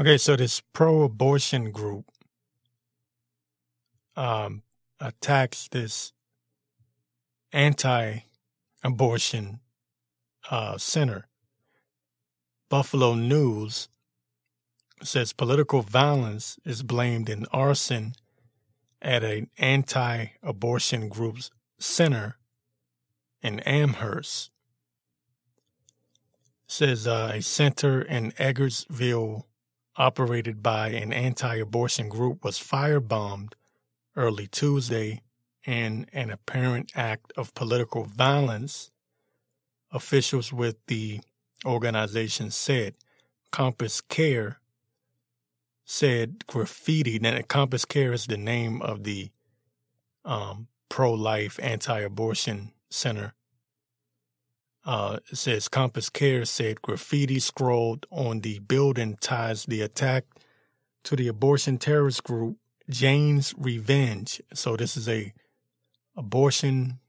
Okay, 0.00 0.16
so 0.16 0.36
this 0.36 0.60
pro-abortion 0.60 1.72
group 1.72 2.04
um, 4.14 4.62
attacks 5.00 5.66
this 5.66 6.12
anti-abortion 7.52 9.58
uh, 10.52 10.78
center. 10.78 11.26
Buffalo 12.68 13.14
News 13.14 13.88
says 15.02 15.32
political 15.32 15.82
violence 15.82 16.60
is 16.64 16.84
blamed 16.84 17.28
in 17.28 17.44
arson 17.52 18.12
at 19.02 19.24
an 19.24 19.50
anti-abortion 19.58 21.08
group's 21.08 21.50
center 21.80 22.38
in 23.42 23.58
Amherst. 23.60 24.52
Says 26.68 27.08
uh, 27.08 27.32
a 27.34 27.42
center 27.42 28.00
in 28.00 28.30
Eggertsville 28.32 29.47
operated 29.98 30.62
by 30.62 30.88
an 30.88 31.12
anti-abortion 31.12 32.08
group 32.08 32.44
was 32.44 32.58
firebombed 32.58 33.52
early 34.16 34.46
Tuesday 34.46 35.20
in 35.66 36.06
an 36.12 36.30
apparent 36.30 36.92
act 36.94 37.32
of 37.36 37.52
political 37.54 38.04
violence. 38.04 38.90
Officials 39.90 40.52
with 40.52 40.76
the 40.86 41.20
organization 41.66 42.50
said 42.50 42.94
Compass 43.50 44.00
Care 44.00 44.60
said 45.84 46.46
graffiti. 46.46 47.18
Now, 47.18 47.40
Compass 47.48 47.84
Care 47.84 48.12
is 48.12 48.26
the 48.26 48.36
name 48.36 48.82
of 48.82 49.04
the 49.04 49.30
um, 50.24 50.68
pro-life 50.90 51.58
anti-abortion 51.62 52.72
center. 52.90 53.34
Uh, 54.88 55.18
it 55.30 55.36
says 55.36 55.68
Compass 55.68 56.08
Care 56.08 56.46
said 56.46 56.80
graffiti 56.80 57.38
scrawled 57.40 58.06
on 58.10 58.40
the 58.40 58.58
building 58.60 59.18
ties 59.20 59.66
the 59.66 59.82
attack 59.82 60.24
to 61.04 61.14
the 61.14 61.28
abortion 61.28 61.76
terrorist 61.76 62.24
group 62.24 62.56
Jane's 62.88 63.52
Revenge. 63.58 64.40
So 64.54 64.78
this 64.78 64.96
is 64.96 65.06
a 65.06 65.34
abortion, 66.16 67.00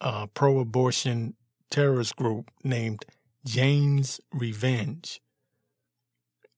uh, 0.00 0.28
pro-abortion 0.28 1.34
terrorist 1.68 2.14
group 2.14 2.48
named 2.62 3.04
Jane's 3.44 4.20
Revenge. 4.32 5.20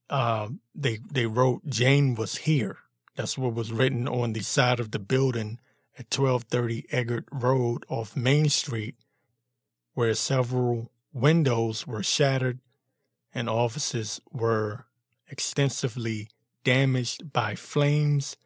Uh, 0.07 0.49
they 0.75 0.99
they 1.11 1.25
wrote 1.25 1.65
Jane 1.65 2.13
was 2.13 2.35
here. 2.35 2.77
That's 3.15 3.39
what 3.39 3.55
was 3.55 3.73
written 3.73 4.07
on 4.07 4.33
the 4.33 4.41
side 4.41 4.79
of 4.79 4.91
the 4.91 4.99
building 4.99 5.57
at 5.97 6.15
1230 6.15 6.85
Eggert 6.91 7.25
Road 7.31 7.85
off 7.89 8.15
Main 8.15 8.49
Street, 8.49 8.97
where 9.97 10.13
several 10.13 10.91
windows 11.11 11.87
were 11.87 12.03
shattered 12.03 12.59
and 13.33 13.49
offices 13.49 14.21
were 14.31 14.85
extensively 15.27 16.29
damaged 16.63 17.33
by 17.33 17.55
flames 17.55 18.37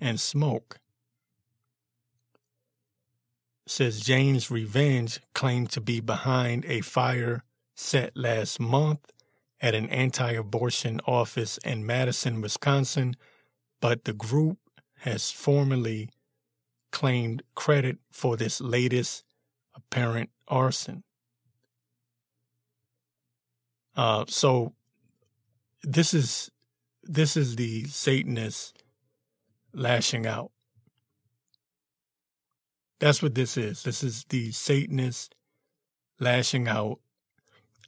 and 0.00 0.18
smoke. 0.18 0.80
Says 3.68 4.00
Jane's 4.00 4.50
Revenge 4.50 5.20
claimed 5.32 5.70
to 5.70 5.80
be 5.80 6.00
behind 6.00 6.64
a 6.64 6.80
fire 6.80 7.44
set 7.76 8.16
last 8.16 8.58
month 8.58 9.12
at 9.60 9.76
an 9.76 9.88
anti 9.90 10.32
abortion 10.32 11.00
office 11.06 11.56
in 11.58 11.86
Madison, 11.86 12.40
Wisconsin, 12.40 13.14
but 13.80 14.06
the 14.06 14.12
group 14.12 14.58
has 15.02 15.30
formally 15.30 16.10
claimed 16.90 17.44
credit 17.54 17.98
for 18.10 18.36
this 18.36 18.60
latest 18.60 19.24
apparent 19.80 20.30
arson. 20.48 21.02
Uh, 23.96 24.24
so 24.28 24.72
this 25.82 26.14
is 26.14 26.50
this 27.02 27.36
is 27.36 27.56
the 27.56 27.84
Satanist 27.84 28.82
lashing 29.72 30.26
out. 30.26 30.50
That's 32.98 33.22
what 33.22 33.34
this 33.34 33.56
is. 33.56 33.82
This 33.82 34.02
is 34.02 34.24
the 34.28 34.52
Satanist 34.52 35.34
lashing 36.18 36.68
out, 36.68 37.00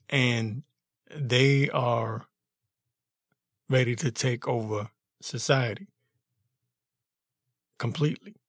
and 0.09 0.62
they 1.15 1.69
are 1.71 2.27
ready 3.69 3.95
to 3.97 4.11
take 4.11 4.49
over 4.49 4.91
society 5.21 5.89
completely. 7.78 8.41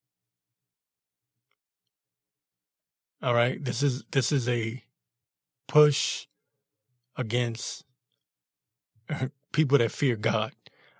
All 3.24 3.34
right, 3.34 3.64
this 3.64 3.82
is 3.82 4.04
this 4.12 4.32
is 4.32 4.50
a 4.50 4.84
push 5.68 6.28
against 7.16 7.86
people 9.54 9.78
that 9.80 9.92
fear 9.92 10.16
God. 10.16 10.52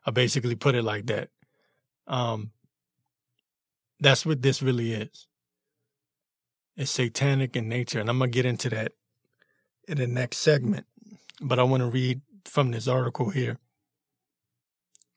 I 0.06 0.12
basically 0.12 0.56
put 0.56 0.76
it 0.76 0.84
like 0.84 1.06
that. 1.08 1.30
Um, 2.08 2.52
that's 4.00 4.26
what 4.26 4.42
this 4.42 4.62
really 4.62 4.94
is. 4.94 5.28
It's 6.76 6.92
satanic 6.92 7.56
in 7.56 7.70
nature, 7.70 8.00
and 8.00 8.10
I'm 8.10 8.20
gonna 8.20 8.32
get 8.32 8.46
into 8.46 8.70
that 8.70 8.94
in 9.88 9.98
the 9.98 10.08
next 10.08 10.38
segment 10.38 10.86
but 11.44 11.60
I 11.60 11.64
want 11.64 11.82
to 11.82 11.90
read 11.90 12.22
from 12.46 12.72
this 12.72 12.88
article 12.88 13.30
here. 13.30 13.60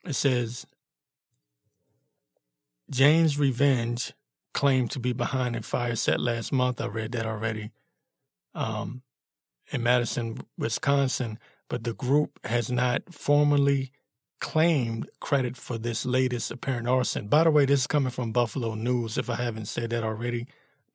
It 0.05 0.15
says 0.15 0.67
Jane's 2.91 3.38
Revenge 3.38 4.12
claimed 4.56 4.91
to 4.91 4.99
be 4.99 5.12
behind 5.12 5.55
a 5.55 5.61
fire 5.61 5.94
set 5.94 6.19
last 6.19 6.50
month. 6.50 6.81
I 6.81 6.87
read 6.87 7.12
that 7.12 7.27
already. 7.27 7.72
Um, 8.55 9.03
in 9.71 9.83
Madison, 9.83 10.39
Wisconsin, 10.56 11.39
but 11.69 11.84
the 11.84 11.93
group 11.93 12.41
has 12.47 12.71
not 12.71 13.12
formally 13.12 13.93
claimed 14.41 15.11
credit 15.21 15.59
for 15.59 15.77
this 15.77 16.06
latest 16.06 16.50
apparent 16.50 16.89
arson. 16.89 17.28
By 17.28 17.44
the 17.44 17.50
way, 17.50 17.67
this 17.67 17.81
is 17.81 17.87
coming 17.87 18.11
from 18.11 18.33
Buffalo 18.33 18.75
News, 18.75 19.19
if 19.19 19.28
I 19.28 19.34
haven't 19.34 19.67
said 19.67 19.91
that 19.91 20.03
already, 20.03 20.47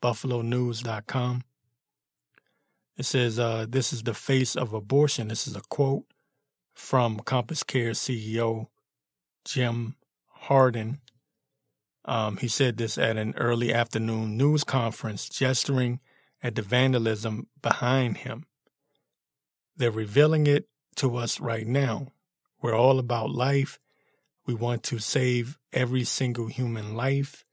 buffalonews.com. 0.02 1.44
It 2.98 3.06
says, 3.06 3.38
uh, 3.38 3.68
This 3.70 3.94
is 3.94 4.02
the 4.02 4.16
face 4.16 4.56
of 4.56 4.74
abortion. 4.74 5.28
This 5.28 5.48
is 5.48 5.56
a 5.56 5.62
quote 5.62 6.06
from 6.74 7.20
Compass 7.20 7.62
Care 7.62 7.92
CEO 7.92 8.70
Jim 9.46 9.98
Harden. 10.30 11.00
Um, 12.06 12.38
he 12.38 12.48
said 12.48 12.78
this 12.78 12.98
at 12.98 13.18
an 13.18 13.34
early 13.38 13.74
afternoon 13.74 14.38
news 14.38 14.64
conference, 14.64 15.30
gesturing 15.30 16.00
at 16.42 16.56
the 16.56 16.62
vandalism 16.62 17.48
behind 17.62 18.18
him. 18.18 18.46
They're 19.76 19.92
revealing 19.92 20.48
it 20.48 20.68
to 20.98 21.16
us 21.18 21.40
right 21.40 21.68
now. 21.68 22.08
We're 22.62 22.76
all 22.76 23.00
about 23.00 23.30
life. 23.30 23.80
We 24.46 24.54
want 24.54 24.84
to 24.84 25.00
save 25.00 25.58
every 25.72 26.04
single 26.04 26.48
human 26.48 26.96
life 26.96 27.46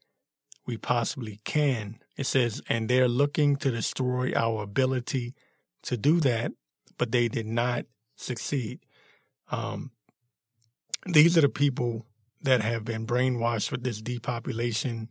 we 0.65 0.77
possibly 0.77 1.39
can. 1.45 1.99
It 2.17 2.25
says, 2.25 2.61
and 2.69 2.89
they're 2.89 3.07
looking 3.07 3.55
to 3.57 3.71
destroy 3.71 4.33
our 4.35 4.63
ability 4.63 5.33
to 5.83 5.97
do 5.97 6.19
that, 6.19 6.51
but 6.97 7.11
they 7.11 7.27
did 7.27 7.47
not 7.47 7.85
succeed. 8.15 8.79
Um, 9.51 9.91
these 11.05 11.37
are 11.37 11.41
the 11.41 11.49
people 11.49 12.05
that 12.41 12.61
have 12.61 12.85
been 12.85 13.05
brainwashed 13.05 13.71
with 13.71 13.83
this 13.83 14.01
depopulation 14.01 15.09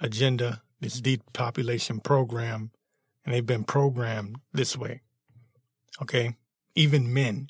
agenda, 0.00 0.62
this 0.80 1.00
depopulation 1.00 2.00
program, 2.00 2.70
and 3.24 3.34
they've 3.34 3.46
been 3.46 3.64
programmed 3.64 4.36
this 4.52 4.76
way. 4.76 5.02
Okay. 6.00 6.36
Even 6.74 7.12
men, 7.12 7.48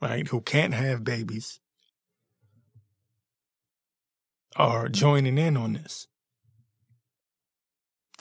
right, 0.00 0.28
who 0.28 0.40
can't 0.40 0.74
have 0.74 1.02
babies 1.02 1.60
are 4.54 4.88
joining 4.88 5.36
in 5.36 5.56
on 5.56 5.74
this 5.74 6.06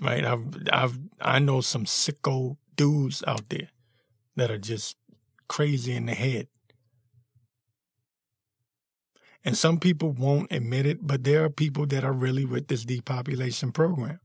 right? 0.02 0.26
I've 0.26 0.46
I've 0.72 1.00
I 1.22 1.40
know 1.40 1.62
some 1.62 1.86
sicko 1.86 2.58
dudes 2.76 3.24
out 3.28 3.50
there 3.50 3.70
that 4.36 4.52
are 4.52 4.58
just 4.58 4.98
crazy 5.48 5.94
in 5.94 6.06
the 6.06 6.14
head. 6.14 6.48
And 9.46 9.56
some 9.56 9.80
people 9.80 10.12
won't 10.12 10.52
admit 10.52 10.88
it, 10.88 11.06
but 11.06 11.24
there 11.24 11.44
are 11.44 11.52
people 11.52 11.86
that 11.88 12.04
are 12.04 12.12
really 12.12 12.46
with 12.46 12.68
this 12.68 12.84
depopulation 12.84 13.72
program. 13.72 14.20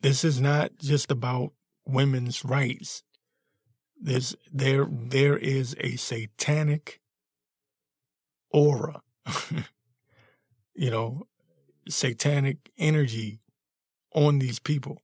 This 0.00 0.24
is 0.24 0.40
not 0.40 0.72
just 0.78 1.12
about 1.12 1.52
women's 1.86 2.44
rights. 2.44 3.04
This 4.00 4.34
there 4.52 4.86
there 4.90 5.36
is 5.36 5.76
a 5.80 5.96
satanic 5.96 7.00
aura, 8.50 9.00
you 10.74 10.90
know, 10.90 11.26
satanic 11.88 12.70
energy 12.78 13.40
on 14.14 14.40
these 14.40 14.58
people. 14.58 15.02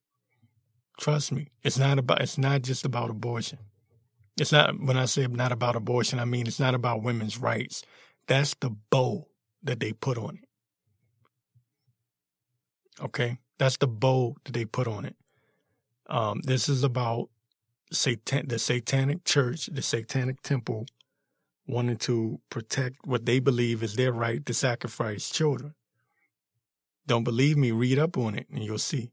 Trust 0.98 1.32
me, 1.32 1.48
it's 1.62 1.78
not 1.78 1.98
about. 1.98 2.22
It's 2.22 2.38
not 2.38 2.62
just 2.62 2.84
about 2.84 3.10
abortion. 3.10 3.58
It's 4.36 4.52
not 4.52 4.80
when 4.80 4.96
I 4.96 5.04
say 5.04 5.26
not 5.26 5.52
about 5.52 5.76
abortion. 5.76 6.18
I 6.18 6.24
mean 6.24 6.46
it's 6.46 6.60
not 6.60 6.74
about 6.74 7.02
women's 7.02 7.38
rights. 7.38 7.84
That's 8.26 8.54
the 8.54 8.70
bow 8.70 9.28
that 9.62 9.80
they 9.80 9.92
put 9.92 10.18
on 10.18 10.38
it. 10.42 10.48
Okay, 13.02 13.38
that's 13.58 13.76
the 13.76 13.86
bow 13.86 14.36
that 14.44 14.52
they 14.52 14.64
put 14.64 14.86
on 14.86 15.04
it. 15.04 15.16
Um, 16.08 16.40
this 16.44 16.68
is 16.68 16.84
about 16.84 17.30
satan 17.92 18.48
the 18.48 18.58
satanic 18.58 19.24
church, 19.24 19.66
the 19.66 19.82
satanic 19.82 20.42
temple 20.42 20.86
wanting 21.66 21.96
to 21.96 22.40
protect 22.50 22.96
what 23.04 23.24
they 23.24 23.38
believe 23.38 23.82
is 23.82 23.94
their 23.94 24.12
right 24.12 24.44
to 24.46 24.54
sacrifice 24.54 25.30
children. 25.30 25.74
Don't 27.06 27.24
believe 27.24 27.56
me, 27.56 27.70
read 27.70 27.98
up 27.98 28.16
on 28.16 28.34
it 28.34 28.46
and 28.50 28.62
you'll 28.62 28.78
see. 28.78 29.12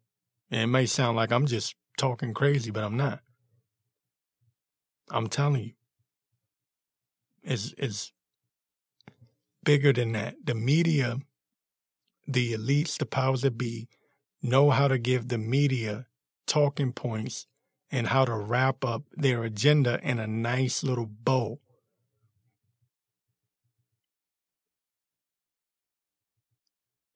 And 0.49 0.61
it 0.61 0.67
may 0.67 0.85
sound 0.85 1.15
like 1.17 1.31
I'm 1.31 1.45
just 1.45 1.75
talking 1.97 2.33
crazy, 2.33 2.71
but 2.71 2.83
I'm 2.83 2.97
not. 2.97 3.21
I'm 5.09 5.27
telling 5.27 5.63
you. 5.63 5.71
It's, 7.43 7.73
it's 7.77 8.11
bigger 9.63 9.93
than 9.93 10.11
that. 10.13 10.35
The 10.43 10.55
media, 10.55 11.17
the 12.27 12.53
elites, 12.53 12.97
the 12.97 13.05
powers 13.05 13.41
that 13.41 13.57
be, 13.57 13.87
know 14.41 14.69
how 14.69 14.87
to 14.87 14.97
give 14.97 15.27
the 15.27 15.37
media 15.37 16.07
talking 16.47 16.91
points 16.91 17.47
and 17.91 18.07
how 18.07 18.25
to 18.25 18.35
wrap 18.35 18.83
up 18.83 19.03
their 19.13 19.43
agenda 19.43 19.99
in 20.01 20.19
a 20.19 20.27
nice 20.27 20.83
little 20.83 21.05
bow. 21.05 21.59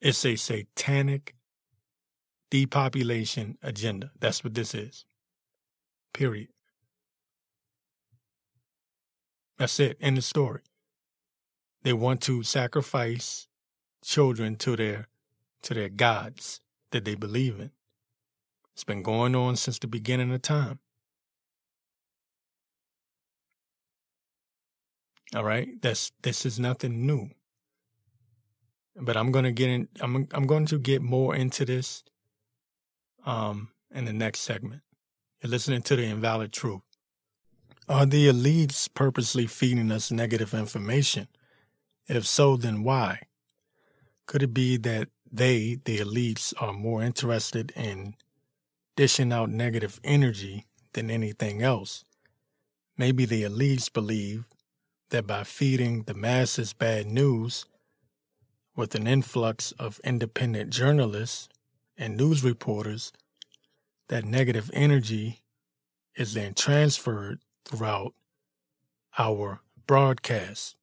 It's 0.02 0.24
a 0.26 0.36
satanic 0.36 1.36
depopulation 2.52 3.58
agenda. 3.64 4.12
That's 4.20 4.44
what 4.44 4.54
this 4.54 4.76
is. 4.76 5.06
Period. 6.14 6.50
That's 9.58 9.80
it. 9.80 9.98
End 10.00 10.18
the 10.18 10.22
story. 10.22 10.62
They 11.86 11.94
want 11.94 12.20
to 12.22 12.42
sacrifice 12.42 13.48
children 14.04 14.56
to 14.56 14.76
their 14.76 15.08
to 15.62 15.76
their 15.76 15.88
gods 15.88 16.60
that 16.90 17.06
they 17.06 17.14
believe 17.14 17.60
in. 17.60 17.70
It's 18.74 18.84
been 18.84 19.04
going 19.04 19.36
on 19.36 19.56
since 19.56 19.78
the 19.78 19.86
beginning 19.86 20.34
of 20.34 20.42
time. 20.42 20.80
All 25.36 25.44
right, 25.44 25.80
that's 25.80 26.12
this 26.24 26.44
is 26.44 26.60
nothing 26.60 27.06
new. 27.06 27.30
But 29.00 29.16
I'm 29.16 29.32
gonna 29.32 29.52
get 29.52 29.70
in. 29.70 29.88
I'm 30.02 30.28
I'm 30.34 30.48
going 30.48 30.66
to 30.66 30.80
get 30.80 31.04
more 31.04 31.36
into 31.36 31.66
this, 31.66 32.04
um, 33.28 33.70
in 33.94 34.06
the 34.06 34.14
next 34.14 34.40
segment. 34.40 34.82
You're 35.40 35.52
listening 35.52 35.84
to 35.84 35.96
the 35.96 36.06
invalid 36.06 36.52
truth. 36.52 36.82
Are 37.88 38.08
the 38.08 38.28
elites 38.28 38.90
purposely 38.92 39.46
feeding 39.46 39.92
us 39.92 40.10
negative 40.10 40.56
information? 40.56 41.28
If 42.08 42.26
so, 42.26 42.56
then 42.56 42.84
why? 42.84 43.22
Could 44.28 44.44
it 44.44 44.54
be 44.54 44.78
that 44.78 45.10
they, 45.32 45.80
the 45.86 46.00
elites, 46.00 46.54
are 46.60 46.74
more 46.74 47.02
interested 47.04 47.72
in 47.76 48.16
dishing 48.96 49.34
out 49.34 49.50
negative 49.50 50.00
energy 50.04 50.66
than 50.94 51.10
anything 51.10 51.62
else? 51.62 52.06
Maybe 52.98 53.26
the 53.26 53.44
elites 53.44 53.92
believe 53.92 54.46
that 55.10 55.28
by 55.28 55.44
feeding 55.44 56.04
the 56.04 56.14
masses 56.14 56.74
bad 56.74 57.08
news 57.08 57.66
with 58.76 58.96
an 58.96 59.08
influx 59.08 59.72
of 59.74 60.00
independent 60.04 60.70
journalists 60.70 61.50
and 61.98 62.18
news 62.18 62.44
reporters, 62.44 63.12
that 64.10 64.26
negative 64.26 64.70
energy 64.74 65.42
is 66.16 66.34
then 66.34 66.54
transferred 66.54 67.40
throughout 67.66 68.14
our 69.18 69.62
broadcast. 69.88 70.76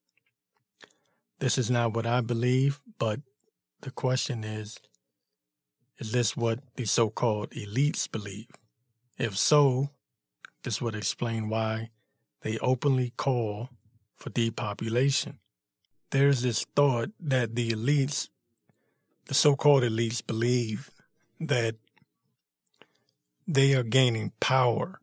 This 1.43 1.59
is 1.59 1.73
not 1.73 1.93
what 1.93 2.07
I 2.07 2.21
believe, 2.21 2.79
but 3.01 3.19
the 3.81 3.91
question 3.91 4.45
is 4.45 4.79
is 5.99 6.13
this 6.13 6.37
what 6.37 6.61
the 6.77 6.85
so 6.85 7.11
called 7.11 7.51
elites 7.51 8.09
believe? 8.09 8.47
If 9.19 9.37
so, 9.37 9.91
this 10.63 10.81
would 10.81 10.95
explain 10.95 11.49
why 11.49 11.91
they 12.43 12.59
openly 12.59 13.13
call 13.17 13.71
for 14.15 14.31
depopulation. 14.31 15.41
There's 16.13 16.43
this 16.43 16.65
thought 16.77 17.11
that 17.19 17.57
the 17.57 17.71
elites, 17.71 18.29
the 19.27 19.35
so 19.35 19.57
called 19.57 19.83
elites, 19.83 20.25
believe 20.25 20.91
that 21.41 21.75
they 23.49 23.75
are 23.75 23.83
gaining 23.83 24.31
power 24.39 25.01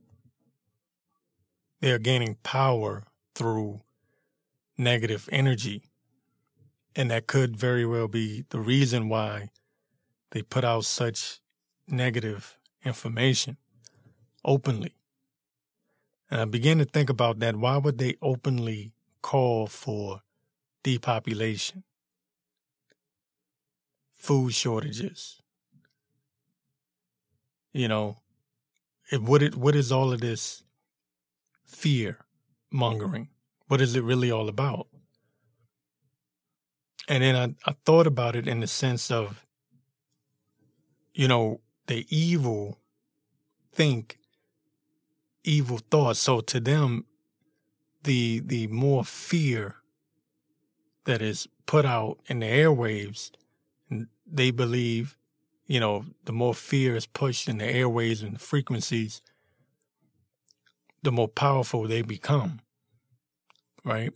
they 1.82 1.92
are 1.92 2.00
gaining 2.00 2.36
power 2.44 3.04
through 3.36 3.82
negative 4.78 5.28
energy. 5.34 5.89
And 7.00 7.10
that 7.12 7.28
could 7.28 7.56
very 7.56 7.86
well 7.86 8.10
be 8.10 8.44
the 8.50 8.60
reason 8.60 9.08
why 9.08 9.52
they 10.32 10.42
put 10.42 10.66
out 10.66 10.84
such 10.84 11.40
negative 11.88 12.58
information 12.84 13.56
openly. 14.44 14.96
And 16.30 16.42
I 16.42 16.44
begin 16.44 16.78
to 16.80 16.84
think 16.84 17.10
about 17.10 17.40
that. 17.40 17.56
Why 17.56 17.78
would 17.78 18.00
they 18.00 18.18
openly 18.22 18.92
call 19.22 19.66
for 19.68 20.24
depopulation? 20.84 21.86
Food 24.12 24.54
shortages. 24.54 25.42
You 27.72 27.88
know, 27.88 28.18
it, 29.10 29.22
what 29.22 29.42
it 29.42 29.56
what 29.56 29.74
is 29.74 29.90
all 29.90 30.12
of 30.12 30.20
this 30.20 30.64
fear 31.66 32.18
mongering? 32.70 33.30
What 33.70 33.80
is 33.80 33.96
it 33.96 34.04
really 34.04 34.30
all 34.30 34.50
about? 34.50 34.88
And 37.10 37.24
then 37.24 37.36
I, 37.36 37.70
I 37.70 37.76
thought 37.86 38.06
about 38.06 38.36
it 38.36 38.48
in 38.48 38.60
the 38.60 38.68
sense 38.68 39.10
of, 39.10 39.46
you 41.14 41.28
know, 41.28 41.60
the 41.88 42.06
evil 42.16 42.80
think 43.74 44.20
evil 45.44 45.80
thoughts. 45.90 46.20
So 46.20 46.42
to 46.42 46.60
them, 46.60 47.06
the 48.04 48.40
the 48.42 48.68
more 48.68 49.04
fear 49.04 49.78
that 51.06 51.22
is 51.22 51.48
put 51.66 51.86
out 51.86 52.20
in 52.28 52.40
the 52.40 52.46
airwaves, 52.46 53.32
they 54.32 54.52
believe, 54.52 55.18
you 55.66 55.80
know, 55.80 56.06
the 56.26 56.32
more 56.32 56.54
fear 56.54 56.96
is 56.96 57.08
pushed 57.08 57.50
in 57.50 57.58
the 57.58 57.66
airwaves 57.66 58.22
and 58.22 58.36
the 58.36 58.40
frequencies, 58.40 59.22
the 61.02 61.12
more 61.12 61.28
powerful 61.28 61.88
they 61.88 62.04
become. 62.04 62.60
Right? 63.84 64.12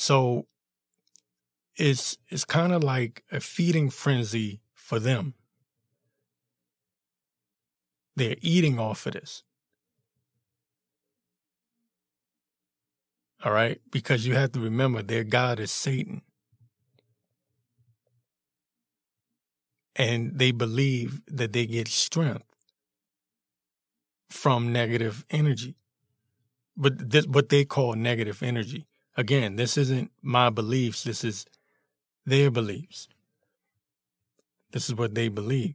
So 0.00 0.46
it's 1.76 2.16
it's 2.30 2.46
kind 2.46 2.72
of 2.72 2.82
like 2.82 3.22
a 3.30 3.38
feeding 3.38 3.90
frenzy 3.90 4.62
for 4.72 4.98
them. 4.98 5.34
They're 8.16 8.36
eating 8.40 8.78
off 8.78 9.04
of 9.04 9.12
this. 9.12 9.42
All 13.44 13.52
right? 13.52 13.78
Because 13.92 14.26
you 14.26 14.34
have 14.36 14.52
to 14.52 14.60
remember 14.60 15.02
their 15.02 15.22
God 15.22 15.60
is 15.60 15.70
Satan. 15.70 16.22
And 19.96 20.38
they 20.38 20.50
believe 20.50 21.20
that 21.26 21.52
they 21.52 21.66
get 21.66 21.88
strength 21.88 22.46
from 24.30 24.72
negative 24.72 25.26
energy. 25.28 25.76
But 26.74 27.10
this, 27.10 27.26
what 27.26 27.50
they 27.50 27.66
call 27.66 27.92
negative 27.96 28.42
energy. 28.42 28.86
Again, 29.20 29.56
this 29.56 29.76
isn't 29.76 30.10
my 30.22 30.48
beliefs. 30.48 31.04
This 31.04 31.24
is 31.24 31.44
their 32.24 32.50
beliefs. 32.50 33.06
This 34.72 34.88
is 34.88 34.94
what 34.94 35.14
they 35.14 35.28
believe. 35.28 35.74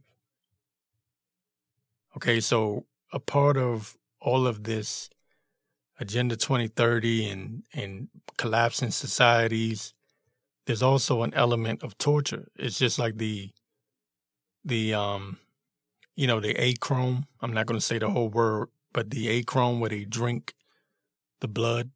Okay, 2.16 2.40
so 2.40 2.86
a 3.12 3.20
part 3.20 3.56
of 3.56 3.96
all 4.20 4.48
of 4.48 4.64
this 4.64 5.10
Agenda 6.00 6.34
2030 6.34 7.28
and, 7.28 7.62
and 7.72 8.08
collapsing 8.36 8.90
societies, 8.90 9.94
there's 10.66 10.82
also 10.82 11.22
an 11.22 11.32
element 11.32 11.84
of 11.84 11.96
torture. 11.98 12.48
It's 12.56 12.80
just 12.80 12.98
like 12.98 13.16
the 13.18 13.50
the 14.64 14.92
um 14.92 15.38
you 16.16 16.26
know, 16.26 16.40
the 16.40 16.54
achrome. 16.54 17.26
I'm 17.40 17.52
not 17.52 17.66
going 17.66 17.78
to 17.78 17.86
say 17.86 18.00
the 18.00 18.10
whole 18.10 18.28
word, 18.28 18.70
but 18.92 19.10
the 19.10 19.40
achrome 19.40 19.78
where 19.78 19.90
they 19.90 20.04
drink 20.04 20.54
the 21.38 21.46
blood 21.46 21.90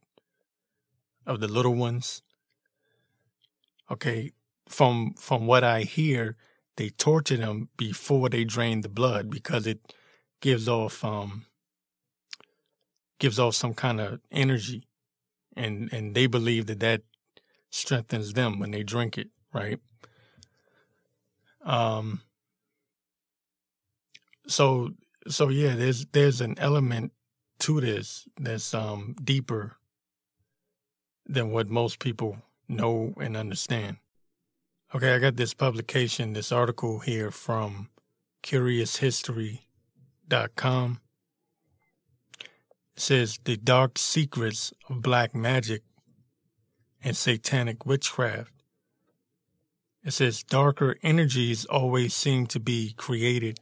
of 1.27 1.41
the 1.41 1.49
little 1.49 1.75
ones. 1.75 2.23
Okay, 3.91 4.33
from 4.69 5.15
from 5.15 5.47
what 5.47 5.65
I 5.65 5.83
hear, 5.83 6.37
they 6.77 6.91
torture 6.91 7.37
them 7.37 7.69
before 7.77 8.29
they 8.29 8.45
drain 8.45 8.83
the 8.83 8.89
blood 8.89 9.31
because 9.31 9.67
it 9.67 9.95
gives 10.41 10.69
off 10.69 11.05
um 11.05 11.47
gives 13.19 13.39
off 13.39 13.55
some 13.55 13.75
kind 13.75 14.01
of 14.01 14.21
energy, 14.31 14.87
and 15.57 15.93
and 15.93 16.15
they 16.15 16.27
believe 16.27 16.67
that 16.67 16.81
that 16.81 17.03
strengthens 17.71 18.33
them 18.33 18.59
when 18.59 18.71
they 18.71 18.83
drink 18.83 19.19
it, 19.19 19.29
right? 19.53 19.79
Um, 21.65 22.23
so 24.47 24.91
so 25.29 25.49
yeah, 25.49 25.75
there's 25.75 26.07
there's 26.07 26.41
an 26.41 26.55
element 26.59 27.13
to 27.61 27.81
this 27.81 28.27
that's 28.39 28.73
um 28.75 29.15
deeper 29.23 29.77
than 31.33 31.51
what 31.51 31.69
most 31.69 31.99
people 31.99 32.39
know 32.69 33.15
and 33.21 33.37
understand. 33.37 33.97
Okay, 34.95 35.15
I 35.15 35.19
got 35.19 35.37
this 35.37 35.55
publication, 35.55 36.33
this 36.33 36.51
article 36.51 36.99
here 36.99 37.31
from 37.31 37.91
curioushistory.com. 38.43 41.01
It 42.41 43.01
says 43.01 43.39
the 43.45 43.57
dark 43.57 43.99
secrets 43.99 44.73
of 44.89 45.03
black 45.03 45.35
magic 45.35 45.83
and 47.03 47.17
satanic 47.17 47.87
witchcraft. 47.87 48.53
It 50.03 50.13
says 50.13 50.43
darker 50.43 50.97
energies 51.03 51.67
always 51.67 52.15
seem 52.15 52.47
to 52.49 52.59
be 52.59 52.95
created 52.97 53.61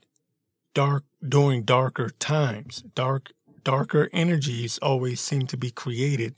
dark 0.72 1.04
during 1.26 1.64
darker 1.64 2.10
times. 2.10 2.82
Dark 2.94 3.32
darker 3.64 4.08
energies 4.12 4.78
always 4.78 5.20
seem 5.20 5.46
to 5.48 5.56
be 5.56 5.70
created 5.70 6.36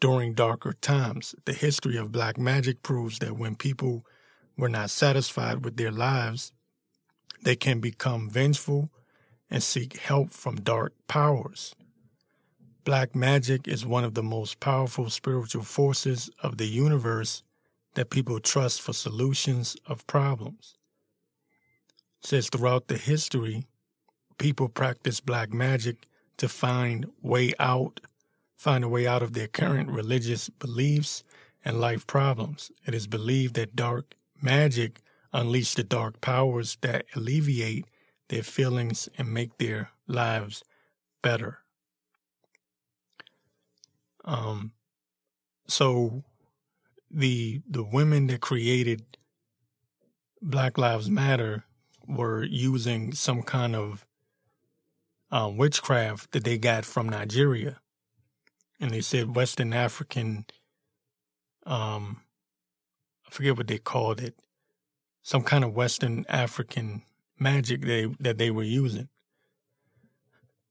during 0.00 0.34
darker 0.34 0.74
times. 0.74 1.34
The 1.44 1.52
history 1.52 1.96
of 1.96 2.12
black 2.12 2.38
magic 2.38 2.82
proves 2.82 3.18
that 3.18 3.36
when 3.36 3.56
people 3.56 4.04
were 4.56 4.68
not 4.68 4.90
satisfied 4.90 5.64
with 5.64 5.76
their 5.76 5.92
lives, 5.92 6.52
they 7.42 7.56
can 7.56 7.80
become 7.80 8.28
vengeful 8.30 8.90
and 9.50 9.62
seek 9.62 9.98
help 9.98 10.30
from 10.30 10.56
dark 10.56 10.92
powers. 11.06 11.74
Black 12.84 13.14
magic 13.14 13.68
is 13.68 13.84
one 13.84 14.04
of 14.04 14.14
the 14.14 14.22
most 14.22 14.60
powerful 14.60 15.10
spiritual 15.10 15.62
forces 15.62 16.30
of 16.42 16.56
the 16.56 16.66
universe 16.66 17.42
that 17.94 18.10
people 18.10 18.40
trust 18.40 18.80
for 18.80 18.92
solutions 18.92 19.76
of 19.86 20.06
problems. 20.06 20.74
Says 22.20 22.48
throughout 22.48 22.88
the 22.88 22.96
history, 22.96 23.66
people 24.38 24.68
practice 24.68 25.20
black 25.20 25.52
magic 25.52 26.06
to 26.38 26.48
find 26.48 27.06
way 27.22 27.52
out, 27.58 28.00
find 28.58 28.84
a 28.84 28.88
way 28.88 29.06
out 29.06 29.22
of 29.22 29.32
their 29.32 29.46
current 29.46 29.88
religious 29.88 30.50
beliefs 30.50 31.22
and 31.64 31.80
life 31.80 32.06
problems. 32.06 32.70
It 32.86 32.94
is 32.94 33.06
believed 33.06 33.54
that 33.54 33.76
dark 33.76 34.14
magic 34.42 35.00
unleash 35.32 35.74
the 35.74 35.84
dark 35.84 36.20
powers 36.20 36.76
that 36.80 37.06
alleviate 37.14 37.86
their 38.28 38.42
feelings 38.42 39.08
and 39.16 39.32
make 39.32 39.56
their 39.58 39.90
lives 40.06 40.64
better. 41.22 41.58
Um, 44.24 44.72
so 45.66 46.24
the 47.10 47.62
the 47.68 47.84
women 47.84 48.26
that 48.26 48.40
created 48.40 49.16
Black 50.42 50.76
Lives 50.76 51.08
Matter 51.08 51.64
were 52.06 52.42
using 52.42 53.12
some 53.12 53.42
kind 53.42 53.74
of 53.76 54.06
um, 55.30 55.56
witchcraft 55.56 56.32
that 56.32 56.44
they 56.44 56.58
got 56.58 56.84
from 56.84 57.08
Nigeria, 57.08 57.80
and 58.80 58.90
they 58.90 59.00
said 59.00 59.34
Western 59.34 59.72
African. 59.72 60.46
Um, 61.66 62.22
I 63.26 63.30
forget 63.30 63.56
what 63.56 63.66
they 63.66 63.78
called 63.78 64.20
it, 64.20 64.38
some 65.22 65.42
kind 65.42 65.64
of 65.64 65.74
Western 65.74 66.24
African 66.28 67.02
magic 67.38 67.82
they 67.82 68.06
that 68.20 68.38
they 68.38 68.50
were 68.50 68.62
using. 68.62 69.08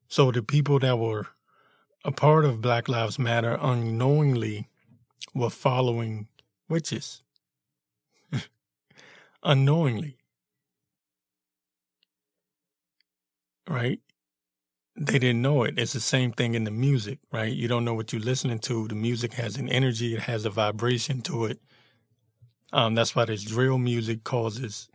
So 0.08 0.30
the 0.30 0.42
people 0.42 0.78
that 0.80 0.98
were 0.98 1.28
a 2.04 2.12
part 2.12 2.44
of 2.44 2.62
Black 2.62 2.88
Lives 2.88 3.18
Matter 3.18 3.58
unknowingly 3.60 4.68
were 5.34 5.50
following 5.50 6.28
witches. 6.68 7.22
unknowingly. 9.42 10.16
Right? 13.68 14.00
They 15.00 15.20
didn't 15.20 15.42
know 15.42 15.62
it. 15.62 15.78
It's 15.78 15.92
the 15.92 16.00
same 16.00 16.32
thing 16.32 16.54
in 16.54 16.64
the 16.64 16.72
music, 16.72 17.20
right? 17.30 17.52
You 17.52 17.68
don't 17.68 17.84
know 17.84 17.94
what 17.94 18.12
you're 18.12 18.20
listening 18.20 18.58
to. 18.60 18.88
The 18.88 18.96
music 18.96 19.34
has 19.34 19.56
an 19.56 19.68
energy, 19.68 20.14
it 20.14 20.22
has 20.22 20.44
a 20.44 20.50
vibration 20.50 21.20
to 21.22 21.44
it. 21.44 21.60
Um, 22.72 22.96
that's 22.96 23.14
why 23.14 23.24
this 23.24 23.44
drill 23.44 23.78
music 23.78 24.24
causes 24.24 24.88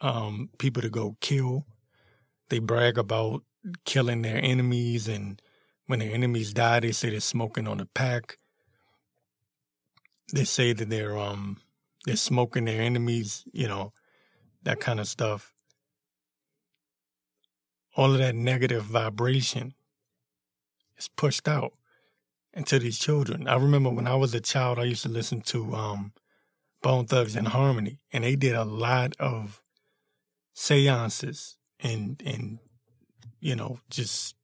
um, 0.00 0.50
people 0.58 0.80
to 0.80 0.88
go 0.88 1.16
kill. 1.20 1.66
They 2.50 2.60
brag 2.60 2.98
about 2.98 3.42
killing 3.84 4.22
their 4.22 4.38
enemies, 4.42 5.08
and 5.08 5.42
when 5.86 5.98
their 5.98 6.12
enemies 6.14 6.52
die, 6.52 6.80
they 6.80 6.92
say 6.92 7.10
they're 7.10 7.20
smoking 7.20 7.66
on 7.66 7.80
a 7.80 7.86
pack. 7.86 8.38
They 10.32 10.44
say 10.44 10.72
that 10.72 10.88
they're 10.88 11.18
um 11.18 11.58
they're 12.06 12.16
smoking 12.16 12.64
their 12.64 12.80
enemies, 12.80 13.44
you 13.52 13.68
know, 13.68 13.92
that 14.62 14.80
kind 14.80 15.00
of 15.00 15.08
stuff. 15.08 15.52
All 17.94 18.12
of 18.12 18.18
that 18.18 18.34
negative 18.34 18.84
vibration 18.84 19.74
is 20.96 21.08
pushed 21.08 21.46
out 21.46 21.72
into 22.54 22.78
these 22.78 22.98
children. 22.98 23.48
I 23.48 23.56
remember 23.56 23.90
when 23.90 24.06
I 24.06 24.14
was 24.14 24.34
a 24.34 24.40
child, 24.40 24.78
I 24.78 24.84
used 24.84 25.02
to 25.02 25.08
listen 25.08 25.40
to 25.42 25.74
um, 25.74 26.12
Bone 26.82 27.06
Thugs 27.06 27.36
and 27.36 27.48
Harmony, 27.48 28.00
and 28.12 28.24
they 28.24 28.36
did 28.36 28.54
a 28.54 28.64
lot 28.64 29.14
of 29.18 29.60
seances 30.54 31.56
and 31.80 32.22
and 32.26 32.58
you 33.40 33.56
know 33.56 33.80
just 33.88 34.36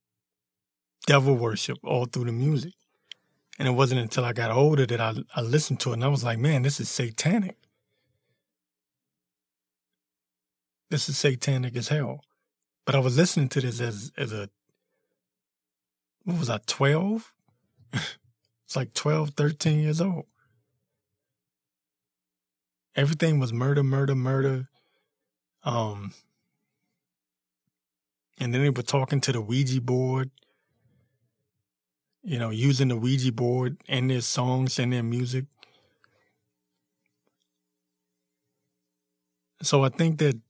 devil 1.06 1.34
worship 1.36 1.78
all 1.82 2.04
through 2.04 2.24
the 2.24 2.32
music. 2.32 2.74
And 3.58 3.66
it 3.66 3.72
wasn't 3.72 4.00
until 4.00 4.24
I 4.24 4.32
got 4.32 4.52
older 4.52 4.86
that 4.86 5.00
I, 5.00 5.14
I 5.34 5.40
listened 5.40 5.80
to 5.80 5.90
it 5.90 5.94
and 5.94 6.04
I 6.04 6.08
was 6.08 6.22
like, 6.22 6.38
man, 6.38 6.62
this 6.62 6.78
is 6.78 6.88
satanic. 6.88 7.56
This 10.90 11.08
is 11.08 11.18
satanic 11.18 11.74
as 11.76 11.88
hell. 11.88 12.20
But 12.88 12.94
I 12.94 13.00
was 13.00 13.18
listening 13.18 13.50
to 13.50 13.60
this 13.60 13.82
as 13.82 14.12
as 14.16 14.32
a 14.32 14.48
what 16.24 16.38
was 16.38 16.48
I, 16.48 16.56
12? 16.64 17.34
it's 17.92 18.76
like 18.76 18.94
12, 18.94 19.32
13 19.36 19.80
years 19.80 20.00
old. 20.00 20.24
Everything 22.96 23.38
was 23.38 23.52
murder, 23.52 23.82
murder, 23.82 24.14
murder. 24.14 24.68
Um, 25.64 26.14
and 28.40 28.54
then 28.54 28.62
they 28.62 28.70
were 28.70 28.80
talking 28.80 29.20
to 29.20 29.32
the 29.32 29.42
Ouija 29.42 29.82
board, 29.82 30.30
you 32.22 32.38
know, 32.38 32.48
using 32.48 32.88
the 32.88 32.96
Ouija 32.96 33.32
board 33.32 33.76
and 33.86 34.08
their 34.08 34.22
songs 34.22 34.78
and 34.78 34.94
their 34.94 35.02
music. 35.02 35.44
So 39.60 39.84
I 39.84 39.90
think 39.90 40.20
that 40.20 40.40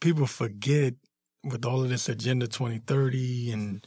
people 0.00 0.26
forget 0.26 0.94
with 1.44 1.64
all 1.64 1.82
of 1.82 1.88
this 1.88 2.08
Agenda 2.08 2.46
2030 2.46 3.52
and 3.52 3.86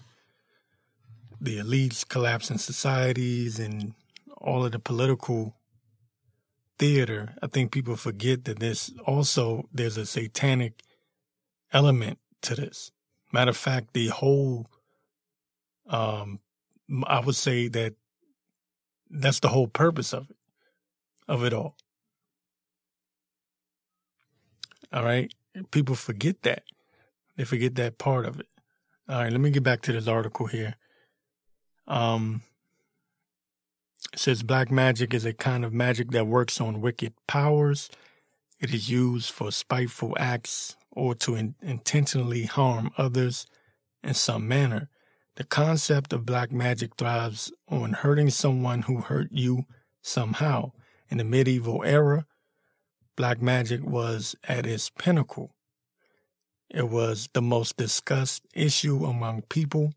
the 1.40 1.58
elites 1.58 2.08
collapsing 2.08 2.58
societies 2.58 3.60
and 3.60 3.94
all 4.38 4.66
of 4.66 4.72
the 4.72 4.80
political 4.80 5.56
theater, 6.78 7.36
I 7.42 7.48
think 7.48 7.72
people 7.72 7.96
forget 7.96 8.46
that 8.46 8.60
there's 8.60 8.92
also 9.06 9.68
there's 9.72 9.98
a 9.98 10.06
satanic 10.06 10.82
element 11.72 12.20
to 12.42 12.56
this. 12.56 12.92
Matter 13.32 13.52
of 13.52 13.58
fact, 13.58 13.94
the 13.94 14.08
whole 14.08 14.68
um 15.88 16.40
I 17.06 17.20
would 17.20 17.36
say 17.36 17.68
that 17.70 17.94
that's 19.10 19.40
the 19.40 19.50
whole 19.50 19.68
purpose 19.68 20.14
of 20.14 20.30
it 20.30 20.38
of 21.28 21.44
it 21.44 21.54
all. 21.54 21.76
All 24.92 25.04
right? 25.04 25.34
People 25.72 25.96
forget 25.96 26.42
that. 26.44 26.64
They 27.36 27.44
forget 27.44 27.76
that 27.76 27.98
part 27.98 28.26
of 28.26 28.40
it. 28.40 28.48
All 29.10 29.20
right, 29.20 29.32
let 29.32 29.42
me 29.42 29.52
get 29.52 29.64
back 29.64 29.82
to 29.84 29.92
this 29.92 30.08
article 30.08 30.48
here. 30.48 30.76
Um 31.88 32.42
it 34.14 34.20
says 34.20 34.44
black 34.44 34.70
magic 34.72 35.14
is 35.14 35.26
a 35.26 35.34
kind 35.34 35.64
of 35.64 35.74
magic 35.74 36.12
that 36.12 36.28
works 36.28 36.60
on 36.60 36.82
wicked 36.82 37.14
powers. 37.28 37.90
It 38.60 38.74
is 38.74 38.90
used 38.90 39.32
for 39.32 39.52
spiteful 39.52 40.16
acts 40.20 40.76
or 40.92 41.16
to 41.16 41.36
in- 41.36 41.56
intentionally 41.62 42.46
harm 42.46 42.92
others 42.98 43.48
in 44.04 44.14
some 44.14 44.48
manner. 44.48 44.90
The 45.36 45.44
concept 45.46 46.12
of 46.12 46.26
black 46.26 46.52
magic 46.52 46.98
thrives 46.98 47.54
on 47.70 47.94
hurting 47.94 48.30
someone 48.30 48.84
who 48.84 48.98
hurt 49.02 49.30
you 49.32 49.66
somehow. 50.02 50.74
In 51.10 51.18
the 51.18 51.24
medieval 51.24 51.84
era, 51.84 52.26
black 53.16 53.42
magic 53.42 53.84
was 53.84 54.36
at 54.48 54.66
its 54.66 54.90
pinnacle. 54.90 55.56
It 56.70 56.90
was 56.90 57.30
the 57.34 57.42
most 57.42 57.78
discussed 57.78 58.44
issue 58.54 59.06
among 59.06 59.44
people 59.44 59.94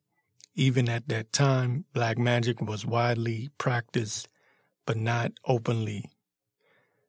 even 0.54 0.88
at 0.88 1.08
that 1.08 1.32
time, 1.32 1.84
black 1.92 2.16
magic 2.16 2.60
was 2.60 2.86
widely 2.86 3.50
practiced, 3.58 4.28
but 4.86 4.96
not 4.96 5.32
openly. 5.44 6.10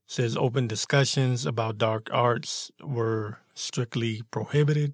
Says 0.07 0.35
open 0.35 0.67
discussions 0.67 1.45
about 1.45 1.77
dark 1.77 2.09
arts 2.11 2.71
were 2.83 3.39
strictly 3.53 4.23
prohibited. 4.31 4.93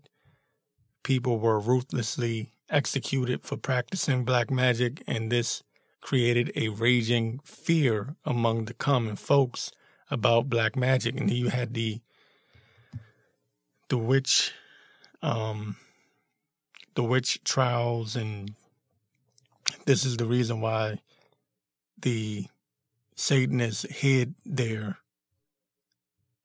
People 1.04 1.40
were 1.40 1.60
ruthlessly 1.60 2.54
executed 2.70 3.44
for 3.44 3.58
practicing 3.58 4.26
black 4.26 4.52
magic, 4.52 5.02
and 5.08 5.32
this 5.32 5.64
created 6.02 6.52
a 6.56 6.70
raging 6.70 7.40
fear 7.44 8.16
among 8.26 8.66
the 8.66 8.74
common 8.74 9.16
folks 9.16 9.72
about 10.12 10.50
black 10.50 10.76
magic. 10.76 11.20
And 11.20 11.32
you 11.32 11.50
had 11.50 11.74
the 11.74 12.02
the 13.90 13.98
witch 13.98 14.54
um 15.22 15.76
the 16.96 17.04
witch 17.04 17.44
trials 17.44 18.16
and 18.16 18.54
this 19.86 20.06
is 20.06 20.18
the 20.18 20.26
reason 20.26 20.62
why 20.62 21.00
the 22.02 22.46
Satanists 23.16 23.86
hid 23.90 24.36
their 24.46 25.00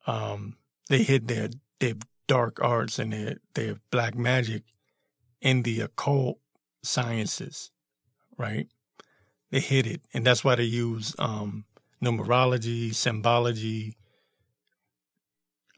um 0.07 0.57
they 0.89 1.03
hid 1.03 1.29
their 1.29 1.51
their 1.79 1.95
dark 2.27 2.61
arts 2.61 2.99
and 2.99 3.13
their 3.13 3.37
their 3.55 3.77
black 3.91 4.15
magic 4.15 4.63
in 5.41 5.63
the 5.63 5.81
occult 5.81 6.39
sciences, 6.83 7.71
right? 8.37 8.69
They 9.51 9.61
hid 9.61 9.87
it, 9.87 10.03
and 10.13 10.27
that's 10.27 10.45
why 10.45 10.57
they 10.57 10.65
use 10.65 11.15
um, 11.19 11.65
numerology, 12.03 12.95
symbology. 12.95 13.97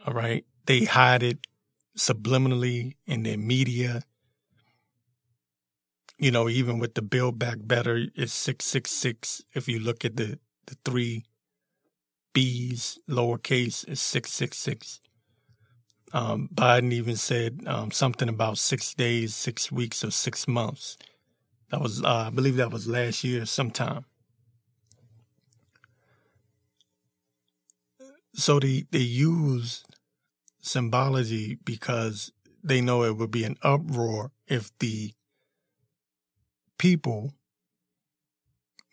All 0.07 0.15
right, 0.15 0.45
they 0.67 0.85
hide 0.85 1.23
it 1.23 1.47
subliminally 1.97 2.95
in 3.07 3.23
their 3.23 3.39
media. 3.39 4.03
You 6.19 6.31
know, 6.31 6.49
even 6.49 6.79
with 6.79 6.95
the 6.95 7.03
Build 7.03 7.39
Back 7.39 7.59
Better, 7.61 8.07
it's 8.15 8.33
six 8.33 8.65
six 8.65 8.91
six. 8.91 9.43
If 9.55 9.69
you 9.69 9.79
look 9.79 10.05
at 10.05 10.17
the 10.17 10.39
the 10.67 10.77
three 10.85 11.25
B's 12.33 12.99
lowercase, 13.09 13.97
six 13.97 14.33
six. 14.33 15.01
Um, 16.13 16.49
Biden 16.55 16.93
even 16.93 17.17
said 17.17 17.63
um, 17.67 17.91
something 17.91 18.29
about 18.29 18.59
six 18.59 18.95
days, 18.95 19.35
six 19.35 19.71
weeks, 19.71 20.03
or 20.03 20.11
six 20.11 20.49
months. 20.49 20.97
That 21.71 21.83
was, 21.83 22.03
uh, 22.03 22.25
I 22.29 22.31
believe, 22.31 22.57
that 22.57 22.71
was 22.71 22.87
last 22.87 23.25
year 23.25 23.45
sometime. 23.45 24.07
So 28.39 28.61
they 28.61 28.85
they 28.93 29.01
use 29.01 29.83
symbology 30.61 31.59
because 31.65 32.31
they 32.63 32.81
know 32.81 33.03
it 33.03 33.17
would 33.17 33.33
be 33.33 33.43
an 33.43 33.57
uproar 33.63 34.31
if 34.47 34.71
the 34.79 35.13
people 36.79 37.35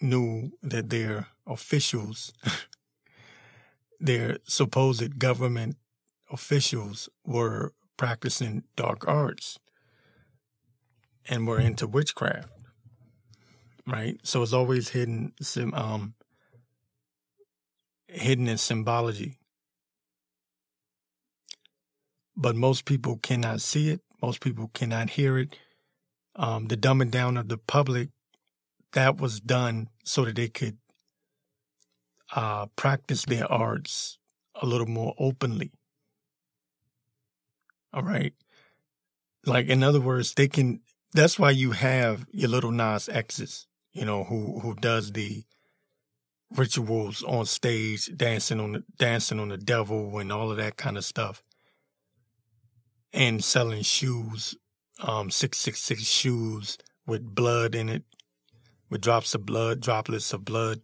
knew 0.02 0.52
that 0.64 0.90
their 0.90 1.28
officials, 1.46 2.34
their 4.00 4.40
supposed 4.46 5.20
government 5.20 5.78
officials 6.32 7.08
were 7.24 7.72
practicing 7.98 8.64
dark 8.76 9.08
arts 9.08 9.60
and 11.30 11.46
were 11.46 11.60
into 11.60 11.86
witchcraft, 11.86 12.50
right? 13.86 14.18
So 14.24 14.42
it's 14.42 14.54
always 14.54 14.90
hidden, 14.90 15.34
um, 15.74 16.16
hidden 18.16 18.48
in 18.48 18.58
symbology. 18.58 19.38
But 22.36 22.56
most 22.56 22.86
people 22.86 23.18
cannot 23.18 23.62
see 23.62 23.90
it. 23.90 24.02
Most 24.22 24.42
people 24.42 24.70
cannot 24.74 25.12
hear 25.12 25.38
it. 25.38 25.58
Um, 26.36 26.68
the 26.68 26.76
dumbing 26.78 27.12
down 27.12 27.38
of 27.38 27.48
the 27.48 27.58
public, 27.58 28.10
that 28.94 29.18
was 29.18 29.40
done 29.40 29.90
so 30.04 30.26
that 30.26 30.36
they 30.36 30.48
could 30.48 30.78
uh, 32.36 32.66
practice 32.76 33.26
their 33.26 33.50
arts 33.52 34.18
a 34.62 34.66
little 34.66 34.88
more 34.88 35.14
openly. 35.18 35.72
All 37.94 38.04
right. 38.04 38.34
Like 39.46 39.68
in 39.68 39.84
other 39.84 40.02
words, 40.02 40.34
they 40.34 40.48
can. 40.48 40.82
That's 41.14 41.40
why 41.40 41.52
you 41.52 41.72
have 41.72 42.26
your 42.32 42.50
Lil 42.50 42.72
Nas 42.72 43.08
X's, 43.08 43.68
you 43.94 44.04
know, 44.04 44.24
who 44.24 44.60
who 44.60 44.76
does 44.76 45.12
the 45.12 45.44
rituals 46.52 47.24
on 47.24 47.46
stage, 47.46 48.10
dancing 48.16 48.60
on 48.60 48.74
the 48.74 48.84
dancing 48.98 49.40
on 49.40 49.50
the 49.50 49.58
devil 49.58 50.18
and 50.20 50.32
all 50.32 50.52
of 50.52 50.58
that 50.58 50.78
kind 50.78 50.98
of 50.98 51.06
stuff, 51.06 51.44
and 53.14 53.44
selling 53.44 53.84
shoes, 53.84 54.56
um, 55.02 55.30
six 55.30 55.58
six 55.58 55.82
six 55.82 56.04
shoes 56.04 56.78
with 57.08 57.36
blood 57.36 57.76
in 57.76 57.90
it, 57.90 58.04
with 58.90 59.02
drops 59.02 59.36
of 59.36 59.46
blood, 59.46 59.80
droplets 59.82 60.34
of 60.34 60.46
blood, 60.46 60.82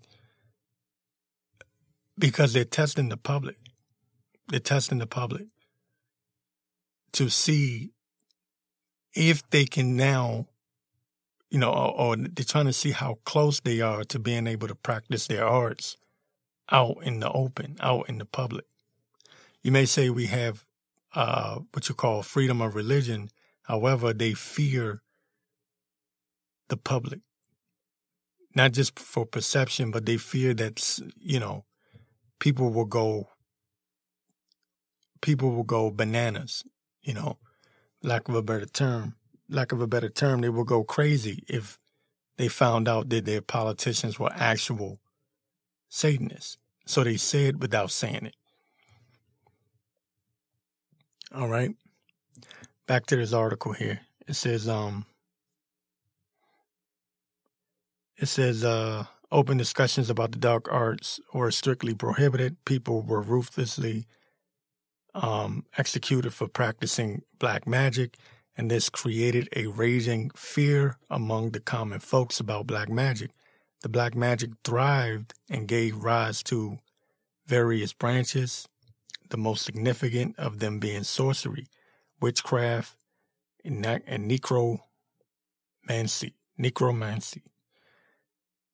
because 2.18 2.53
they're 2.53 2.65
testing 2.65 3.10
the 3.10 3.18
public. 3.18 3.58
They're 4.48 4.60
testing 4.60 4.98
the 4.98 5.08
public 5.08 5.48
to 7.13 7.30
see 7.30 7.91
if 9.13 9.50
they 9.50 9.65
can 9.65 9.96
now, 9.96 10.48
you 11.51 11.60
know, 11.60 11.72
or, 11.72 12.00
or, 12.00 12.15
they're 12.17 12.43
trying 12.43 12.65
to 12.65 12.74
see 12.74 12.91
how 12.91 13.20
close 13.25 13.60
they 13.60 13.79
are 13.81 14.03
to 14.05 14.17
being 14.17 14.48
able 14.48 14.67
to 14.67 14.75
practice 14.75 15.27
their 15.27 15.46
arts 15.46 15.98
out 16.72 16.98
in 17.03 17.19
the 17.19 17.32
open, 17.32 17.76
out 17.80 18.10
in 18.10 18.17
the 18.17 18.26
public. 18.26 18.65
You 19.62 19.71
may 19.71 19.86
say 19.86 20.10
we 20.10 20.26
have 20.28 20.65
uh, 21.13 21.60
what 21.73 21.88
you 21.89 21.93
call 21.93 22.23
freedom 22.23 22.62
of 22.62 22.73
religion. 22.73 23.30
However, 23.63 24.13
they 24.13 24.34
fear 24.34 25.04
the 26.69 26.78
public, 26.78 27.19
not 28.56 28.71
just 28.71 28.97
for 28.97 29.26
perception, 29.26 29.91
but 29.91 30.06
they 30.06 30.17
fear 30.17 30.56
that, 30.56 30.99
you 31.19 31.39
know, 31.39 31.65
people 32.39 32.71
will 32.71 32.86
go, 32.86 33.28
people 35.21 35.52
will 35.52 35.63
go 35.63 35.91
bananas 35.91 36.63
you 37.02 37.13
know, 37.13 37.38
lack 38.04 38.30
of 38.30 38.36
a 38.36 38.41
better 38.41 38.65
term, 38.65 39.15
lack 39.52 39.72
of 39.72 39.82
a 39.82 39.88
better 39.88 40.10
term, 40.10 40.42
they 40.42 40.50
would 40.50 40.68
go 40.68 40.84
crazy 40.84 41.44
if 41.48 41.78
they 42.38 42.48
found 42.48 42.88
out 42.88 43.10
that 43.10 43.26
their 43.26 43.42
politicians 43.42 44.18
were 44.18 44.32
actual 44.34 45.00
Satanists. 45.90 46.58
So 46.86 47.04
they 47.04 47.18
said 47.18 47.62
without 47.62 47.92
saying 47.92 48.26
it. 48.26 48.36
All 51.34 51.48
right. 51.48 51.76
Back 52.88 53.06
to 53.08 53.16
this 53.16 53.34
article 53.34 53.74
here. 53.74 54.02
It 54.28 54.34
says, 54.34 54.68
um, 54.68 55.06
it 58.18 58.28
says, 58.28 58.64
uh, 58.64 59.06
open 59.32 59.58
discussions 59.58 60.10
about 60.10 60.32
the 60.32 60.40
dark 60.40 60.72
arts 60.72 61.20
were 61.34 61.52
strictly 61.52 61.94
prohibited. 61.94 62.64
People 62.66 63.02
were 63.02 63.22
ruthlessly 63.22 64.06
um, 65.14 65.66
executed 65.78 66.34
for 66.34 66.48
practicing 66.48 67.22
black 67.40 67.68
magic, 67.68 68.18
and 68.62 68.69
this 68.69 68.89
created 68.89 69.50
a 69.56 69.65
raging 69.65 70.30
fear 70.36 70.95
among 71.10 71.50
the 71.50 71.60
common 71.60 72.00
folks 72.00 72.39
about 72.39 72.67
black 72.67 72.89
magic. 72.89 73.32
The 73.82 73.89
black 73.89 74.13
magic 74.13 74.52
thrived 74.63 75.34
and 75.50 75.67
gave 75.67 75.97
rise 75.97 76.43
to 76.43 76.78
various 77.47 77.91
branches, 77.91 78.67
the 79.32 79.38
most 79.38 79.65
significant 79.65 80.38
of 80.38 80.60
them 80.60 80.78
being 80.78 81.02
sorcery, 81.02 81.65
witchcraft, 82.21 82.95
and, 83.65 83.82
necromancy, 84.28 84.84
necromancy, 86.56 87.41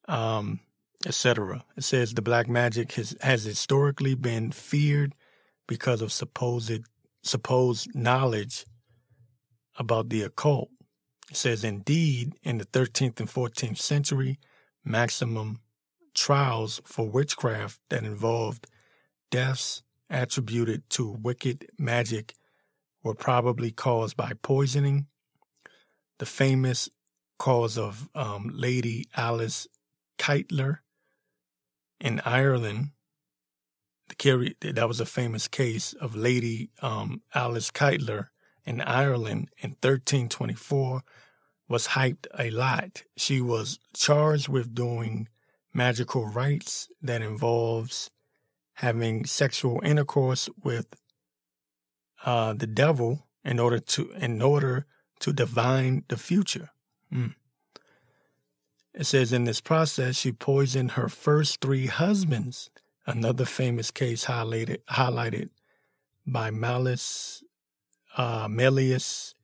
um, 0.09 0.59
etc. 1.05 1.63
It 1.77 1.85
says 1.85 2.13
the 2.13 2.21
black 2.21 2.49
magic 2.49 2.91
has, 2.95 3.15
has 3.21 3.45
historically 3.45 4.15
been 4.15 4.51
feared 4.51 5.15
because 5.65 6.01
of 6.01 6.11
supposed 6.11 6.83
supposed 7.23 7.95
knowledge 7.95 8.65
about 9.77 10.09
the 10.09 10.21
occult. 10.23 10.69
It 11.29 11.37
says, 11.37 11.63
indeed, 11.63 12.33
in 12.43 12.57
the 12.57 12.65
13th 12.65 13.19
and 13.19 13.29
14th 13.29 13.77
century, 13.77 14.39
maximum 14.83 15.59
trials 16.13 16.81
for 16.85 17.09
witchcraft 17.09 17.79
that 17.89 18.03
involved 18.03 18.67
deaths 19.29 19.83
attributed 20.09 20.89
to 20.89 21.11
wicked 21.21 21.67
magic 21.77 22.33
were 23.03 23.13
probably 23.13 23.71
caused 23.71 24.15
by 24.15 24.31
poisoning. 24.41 25.07
The 26.17 26.25
famous 26.25 26.89
cause 27.37 27.77
of 27.77 28.09
um, 28.15 28.49
Lady 28.53 29.05
Alice 29.15 29.67
Kyteler 30.17 30.79
in 31.99 32.21
Ireland 32.25 32.91
the 34.09 34.15
carry 34.15 34.55
that 34.61 34.87
was 34.87 34.99
a 34.99 35.05
famous 35.05 35.47
case 35.47 35.93
of 35.93 36.15
Lady 36.15 36.69
um, 36.81 37.21
Alice 37.33 37.71
Kyteler 37.71 38.27
in 38.67 38.81
Ireland 38.81 39.49
in 39.57 39.71
1324 39.71 41.01
was 41.67 41.89
hyped 41.89 42.27
a 42.37 42.49
lot. 42.51 43.03
She 43.15 43.41
was 43.41 43.79
charged 43.93 44.47
with 44.47 44.75
doing 44.75 45.27
magical 45.73 46.25
rites 46.25 46.89
that 47.01 47.21
involves 47.21 48.11
having 48.75 49.25
sexual 49.25 49.81
intercourse 49.83 50.49
with 50.63 50.87
uh, 52.25 52.53
the 52.53 52.67
devil 52.67 53.27
in 53.43 53.59
order 53.59 53.79
to 53.79 54.11
in 54.19 54.41
order 54.41 54.85
to 55.19 55.33
divine 55.33 56.03
the 56.09 56.17
future. 56.17 56.69
Mm. 57.11 57.33
It 58.93 59.05
says 59.05 59.33
in 59.33 59.45
this 59.45 59.61
process 59.61 60.15
she 60.15 60.31
poisoned 60.31 60.91
her 60.91 61.09
first 61.09 61.61
three 61.61 61.87
husbands 61.87 62.69
Another 63.07 63.45
famous 63.45 63.89
case 63.89 64.25
highlighted 64.25 64.79
highlighted 64.89 65.49
by 66.25 66.51
Malus 66.51 67.41
uh, 68.17 68.47
Melius. 68.49 69.35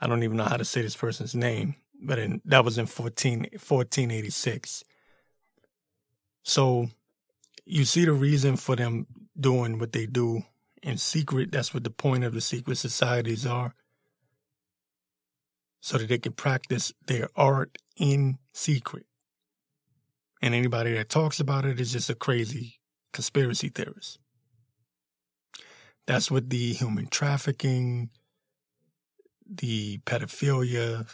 I 0.00 0.06
don't 0.06 0.22
even 0.22 0.36
know 0.36 0.44
how 0.44 0.56
to 0.56 0.64
say 0.64 0.82
this 0.82 0.96
person's 0.96 1.34
name, 1.34 1.76
but 2.02 2.18
in, 2.18 2.42
that 2.44 2.64
was 2.64 2.76
in 2.76 2.86
14, 2.86 3.38
1486. 3.52 4.84
So 6.42 6.88
you 7.64 7.84
see 7.84 8.04
the 8.04 8.12
reason 8.12 8.56
for 8.56 8.76
them 8.76 9.06
doing 9.38 9.78
what 9.78 9.92
they 9.92 10.06
do 10.06 10.42
in 10.82 10.98
secret. 10.98 11.50
That's 11.52 11.72
what 11.72 11.84
the 11.84 11.90
point 11.90 12.24
of 12.24 12.34
the 12.34 12.40
secret 12.40 12.76
societies 12.76 13.46
are. 13.46 13.74
So 15.80 15.98
that 15.98 16.08
they 16.08 16.18
can 16.18 16.32
practice 16.32 16.92
their 17.06 17.28
art 17.36 17.78
in 17.96 18.38
secret. 18.52 19.06
And 20.42 20.54
anybody 20.54 20.92
that 20.94 21.08
talks 21.08 21.40
about 21.40 21.64
it 21.64 21.80
is 21.80 21.92
just 21.92 22.10
a 22.10 22.14
crazy 22.14 22.80
conspiracy 23.12 23.68
theorist. 23.68 24.18
That's 26.06 26.30
what 26.30 26.50
the 26.50 26.72
human 26.72 27.08
trafficking, 27.08 28.10
the 29.48 29.98
pedophilia, 29.98 31.06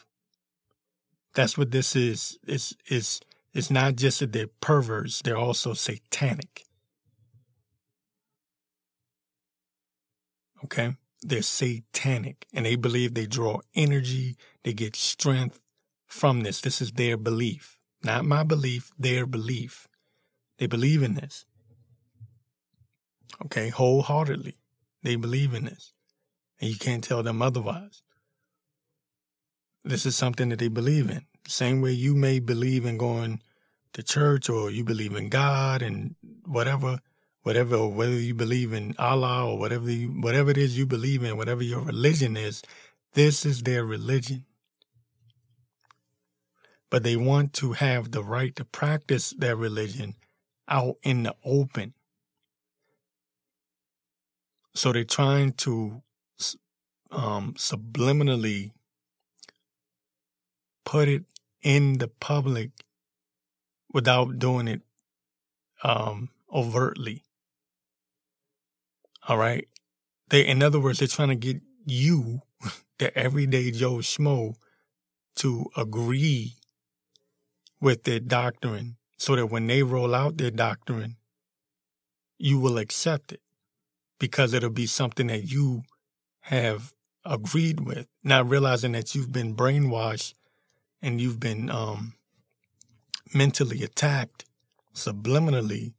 That's 1.34 1.56
what 1.56 1.70
this 1.70 1.96
is. 1.96 2.38
It's, 2.46 2.74
it's, 2.86 3.20
it's 3.54 3.70
not 3.70 3.96
just 3.96 4.20
that 4.20 4.32
they're 4.32 4.48
perverts, 4.60 5.22
they're 5.22 5.36
also 5.36 5.72
satanic. 5.72 6.64
Okay? 10.64 10.96
They're 11.22 11.42
satanic 11.42 12.46
and 12.52 12.66
they 12.66 12.76
believe 12.76 13.14
they 13.14 13.26
draw 13.26 13.60
energy, 13.74 14.36
they 14.62 14.74
get 14.74 14.96
strength 14.96 15.58
from 16.06 16.40
this. 16.42 16.60
This 16.60 16.82
is 16.82 16.92
their 16.92 17.16
belief. 17.16 17.78
Not 18.04 18.24
my 18.24 18.42
belief, 18.42 18.90
their 18.98 19.26
belief. 19.26 19.88
They 20.58 20.66
believe 20.66 21.02
in 21.02 21.14
this. 21.14 21.46
Okay, 23.44 23.70
wholeheartedly. 23.70 24.56
They 25.02 25.16
believe 25.16 25.54
in 25.54 25.64
this. 25.64 25.92
And 26.60 26.70
you 26.70 26.76
can't 26.76 27.02
tell 27.02 27.22
them 27.22 27.42
otherwise. 27.42 28.02
This 29.84 30.06
is 30.06 30.14
something 30.14 30.48
that 30.50 30.60
they 30.60 30.68
believe 30.68 31.10
in. 31.10 31.26
The 31.44 31.50
same 31.50 31.80
way 31.80 31.90
you 31.90 32.14
may 32.14 32.38
believe 32.38 32.86
in 32.86 32.98
going 32.98 33.42
to 33.94 34.02
church 34.02 34.48
or 34.48 34.70
you 34.70 34.84
believe 34.84 35.14
in 35.16 35.28
God 35.28 35.82
and 35.82 36.14
whatever, 36.46 37.00
whatever, 37.42 37.76
or 37.76 37.92
whether 37.92 38.12
you 38.12 38.34
believe 38.34 38.72
in 38.72 38.94
Allah 38.98 39.50
or 39.50 39.58
whatever 39.58 39.90
you, 39.90 40.08
whatever 40.08 40.50
it 40.50 40.58
is 40.58 40.78
you 40.78 40.86
believe 40.86 41.24
in, 41.24 41.36
whatever 41.36 41.62
your 41.62 41.80
religion 41.80 42.36
is, 42.36 42.62
this 43.14 43.44
is 43.44 43.62
their 43.62 43.84
religion. 43.84 44.44
But 46.88 47.02
they 47.02 47.16
want 47.16 47.52
to 47.54 47.72
have 47.72 48.12
the 48.12 48.22
right 48.22 48.54
to 48.56 48.64
practice 48.64 49.30
their 49.30 49.56
religion 49.56 50.14
out 50.68 50.96
in 51.02 51.24
the 51.24 51.34
open. 51.44 51.94
So 54.74 54.92
they're 54.92 55.04
trying 55.04 55.52
to 55.64 56.02
um, 57.10 57.54
subliminally 57.54 58.72
put 60.84 61.08
it 61.08 61.24
in 61.62 61.98
the 61.98 62.08
public 62.08 62.70
without 63.92 64.38
doing 64.38 64.68
it 64.68 64.80
um, 65.84 66.30
overtly. 66.52 67.22
All 69.28 69.36
right. 69.36 69.68
They, 70.30 70.46
in 70.46 70.62
other 70.62 70.80
words, 70.80 70.98
they're 70.98 71.08
trying 71.08 71.28
to 71.28 71.34
get 71.34 71.60
you, 71.84 72.40
the 72.98 73.16
everyday 73.16 73.70
Joe 73.70 73.96
Schmo, 73.96 74.54
to 75.36 75.66
agree 75.76 76.54
with 77.80 78.04
their 78.04 78.20
doctrine 78.20 78.96
so 79.18 79.36
that 79.36 79.46
when 79.46 79.66
they 79.66 79.82
roll 79.82 80.14
out 80.14 80.38
their 80.38 80.50
doctrine, 80.50 81.16
you 82.38 82.58
will 82.58 82.78
accept 82.78 83.32
it 83.32 83.41
because 84.22 84.54
it'll 84.54 84.70
be 84.70 84.86
something 84.86 85.26
that 85.26 85.50
you 85.50 85.82
have 86.42 86.92
agreed 87.24 87.80
with, 87.80 88.06
not 88.22 88.48
realizing 88.48 88.92
that 88.92 89.16
you've 89.16 89.32
been 89.32 89.56
brainwashed 89.56 90.34
and 91.02 91.20
you've 91.20 91.40
been 91.40 91.68
um, 91.68 92.14
mentally 93.34 93.82
attacked 93.82 94.44
subliminally 94.94 95.94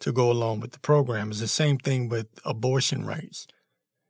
to 0.00 0.10
go 0.10 0.28
along 0.28 0.58
with 0.58 0.72
the 0.72 0.80
program. 0.80 1.30
It's 1.30 1.38
the 1.38 1.46
same 1.46 1.78
thing 1.78 2.08
with 2.08 2.26
abortion 2.44 3.06
rights. 3.06 3.46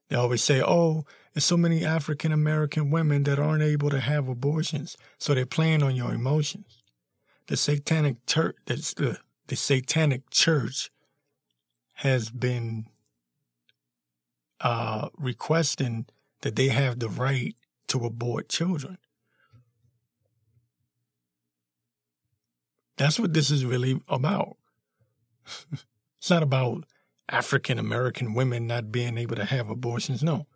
They 0.08 0.16
always 0.16 0.42
say, 0.42 0.62
oh, 0.62 1.04
there's 1.34 1.44
so 1.44 1.58
many 1.58 1.84
African 1.84 2.32
American 2.32 2.90
women 2.90 3.24
that 3.24 3.38
aren't 3.38 3.62
able 3.62 3.90
to 3.90 4.00
have 4.00 4.28
abortions, 4.28 4.96
so 5.18 5.34
they're 5.34 5.44
playing 5.44 5.82
on 5.82 5.94
your 5.94 6.14
emotions. 6.14 6.82
The 7.48 7.58
satanic 7.58 8.24
church, 8.24 8.56
the, 8.64 9.18
the 9.48 9.56
satanic 9.56 10.30
church 10.30 10.90
has 11.96 12.30
been 12.30 12.86
uh, 14.60 15.08
requesting 15.16 16.06
that 16.42 16.56
they 16.56 16.68
have 16.68 16.98
the 16.98 17.08
right 17.08 17.54
to 17.88 18.04
abort 18.04 18.48
children. 18.48 18.98
That's 22.96 23.20
what 23.20 23.34
this 23.34 23.50
is 23.50 23.64
really 23.64 24.00
about. 24.08 24.56
it's 25.72 26.30
not 26.30 26.42
about 26.42 26.84
African 27.28 27.78
American 27.78 28.34
women 28.34 28.66
not 28.66 28.90
being 28.92 29.18
able 29.18 29.36
to 29.36 29.44
have 29.44 29.68
abortions. 29.68 30.22
No. 30.22 30.46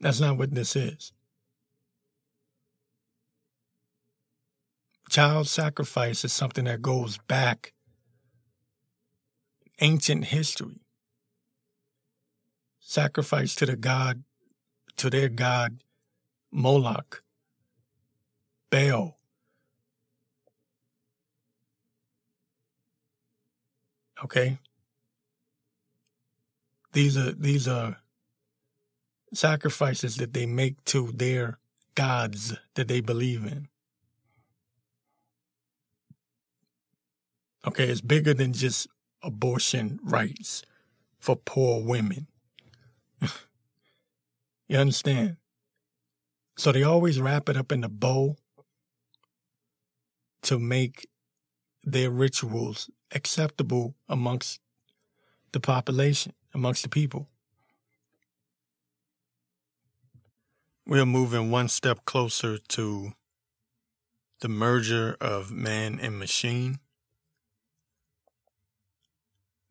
That's 0.00 0.20
not 0.20 0.36
what 0.36 0.54
this 0.54 0.76
is. 0.76 1.12
Child 5.08 5.48
sacrifice 5.48 6.24
is 6.24 6.32
something 6.32 6.64
that 6.64 6.82
goes 6.82 7.18
back 7.28 7.72
ancient 9.80 10.26
history. 10.26 10.80
Sacrifice 12.88 13.56
to 13.56 13.66
the 13.66 13.74
god, 13.74 14.22
to 14.96 15.10
their 15.10 15.28
god 15.28 15.82
Moloch, 16.52 17.24
Baal, 18.70 19.16
Okay. 24.22 24.58
These 26.92 27.16
are 27.16 27.32
these 27.32 27.66
are 27.66 27.98
sacrifices 29.34 30.16
that 30.18 30.32
they 30.32 30.46
make 30.46 30.82
to 30.84 31.10
their 31.12 31.58
gods 31.96 32.54
that 32.74 32.86
they 32.86 33.00
believe 33.00 33.44
in. 33.44 33.66
Okay, 37.66 37.88
it's 37.88 38.00
bigger 38.00 38.32
than 38.32 38.52
just 38.52 38.86
abortion 39.24 39.98
rights 40.04 40.62
for 41.18 41.34
poor 41.34 41.82
women. 41.82 42.28
you 44.68 44.78
understand? 44.78 45.36
So 46.56 46.72
they 46.72 46.82
always 46.82 47.20
wrap 47.20 47.48
it 47.48 47.56
up 47.56 47.70
in 47.72 47.84
a 47.84 47.88
bow 47.88 48.36
to 50.42 50.58
make 50.58 51.08
their 51.84 52.10
rituals 52.10 52.90
acceptable 53.12 53.94
amongst 54.08 54.60
the 55.52 55.60
population, 55.60 56.32
amongst 56.54 56.82
the 56.82 56.88
people. 56.88 57.28
We're 60.86 61.06
moving 61.06 61.50
one 61.50 61.68
step 61.68 62.04
closer 62.04 62.58
to 62.58 63.12
the 64.40 64.48
merger 64.48 65.16
of 65.20 65.50
man 65.50 65.98
and 66.00 66.18
machine. 66.18 66.78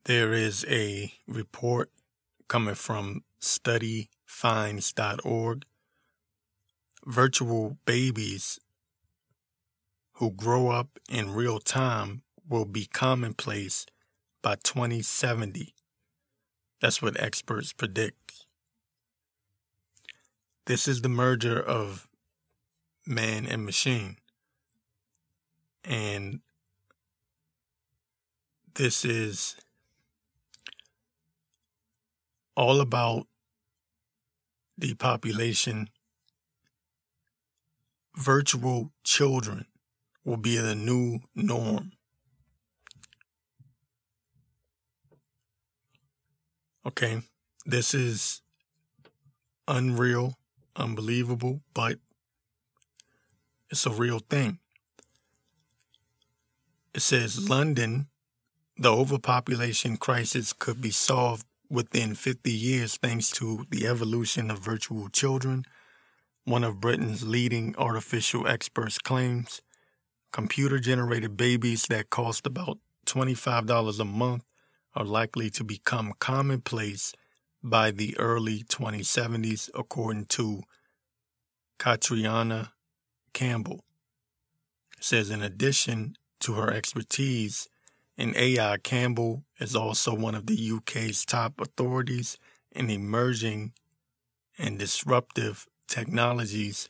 There 0.05 0.33
is 0.33 0.65
a 0.69 1.13
report 1.27 1.91
coming 2.47 2.75
from 2.75 3.23
studyfinds.org. 3.41 5.65
Virtual 7.05 7.77
babies 7.85 8.59
who 10.13 10.31
grow 10.31 10.69
up 10.69 10.97
in 11.09 11.33
real 11.33 11.59
time 11.59 12.21
will 12.47 12.63
be 12.65 12.85
commonplace 12.85 13.85
by 14.41 14.55
2070. 14.55 15.73
That's 16.81 17.01
what 17.01 17.19
experts 17.19 17.73
predict. 17.73 18.45
This 20.65 20.87
is 20.87 21.01
the 21.01 21.09
merger 21.09 21.61
of 21.61 22.07
man 23.05 23.45
and 23.45 23.65
machine. 23.65 24.17
And 25.83 26.39
this 28.73 29.05
is 29.05 29.57
all 32.55 32.81
about 32.81 33.27
the 34.77 34.93
population, 34.93 35.89
virtual 38.15 38.91
children 39.03 39.65
will 40.23 40.37
be 40.37 40.57
the 40.57 40.75
new 40.75 41.19
norm. 41.35 41.91
Okay, 46.85 47.21
this 47.65 47.93
is 47.93 48.41
unreal, 49.67 50.35
unbelievable, 50.75 51.61
but 51.73 51.97
it's 53.69 53.85
a 53.85 53.89
real 53.89 54.19
thing. 54.19 54.59
It 56.93 57.01
says 57.01 57.49
London, 57.49 58.07
the 58.77 58.93
overpopulation 58.93 59.97
crisis 59.97 60.53
could 60.53 60.79
be 60.79 60.91
solved 60.91 61.45
within 61.75 62.15
50 62.15 62.51
years 62.51 62.97
thanks 62.97 63.29
to 63.31 63.65
the 63.69 63.85
evolution 63.85 64.49
of 64.49 64.59
virtual 64.59 65.09
children. 65.09 65.65
One 66.45 66.63
of 66.63 66.79
Britain's 66.79 67.27
leading 67.27 67.75
artificial 67.77 68.47
experts 68.47 68.97
claims 68.97 69.61
computer 70.31 70.79
generated 70.79 71.35
babies 71.35 71.87
that 71.87 72.09
cost 72.09 72.47
about 72.47 72.77
$25 73.05 73.99
a 73.99 74.05
month 74.05 74.43
are 74.95 75.05
likely 75.05 75.49
to 75.49 75.63
become 75.63 76.13
commonplace 76.19 77.13
by 77.61 77.91
the 77.91 78.17
early 78.17 78.63
2070s, 78.63 79.69
according 79.75 80.25
to 80.25 80.63
Catriona 81.77 82.71
Campbell. 83.33 83.83
Says, 85.01 85.29
in 85.29 85.41
addition 85.41 86.15
to 86.39 86.53
her 86.53 86.71
expertise 86.71 87.67
in 88.17 88.35
AI, 88.35 88.77
Campbell 88.77 89.43
is 89.59 89.75
also 89.75 90.13
one 90.13 90.35
of 90.35 90.47
the 90.47 90.71
UK's 90.71 91.25
top 91.25 91.59
authorities 91.59 92.37
in 92.71 92.89
emerging 92.89 93.73
and 94.57 94.79
disruptive 94.79 95.65
technologies 95.87 96.87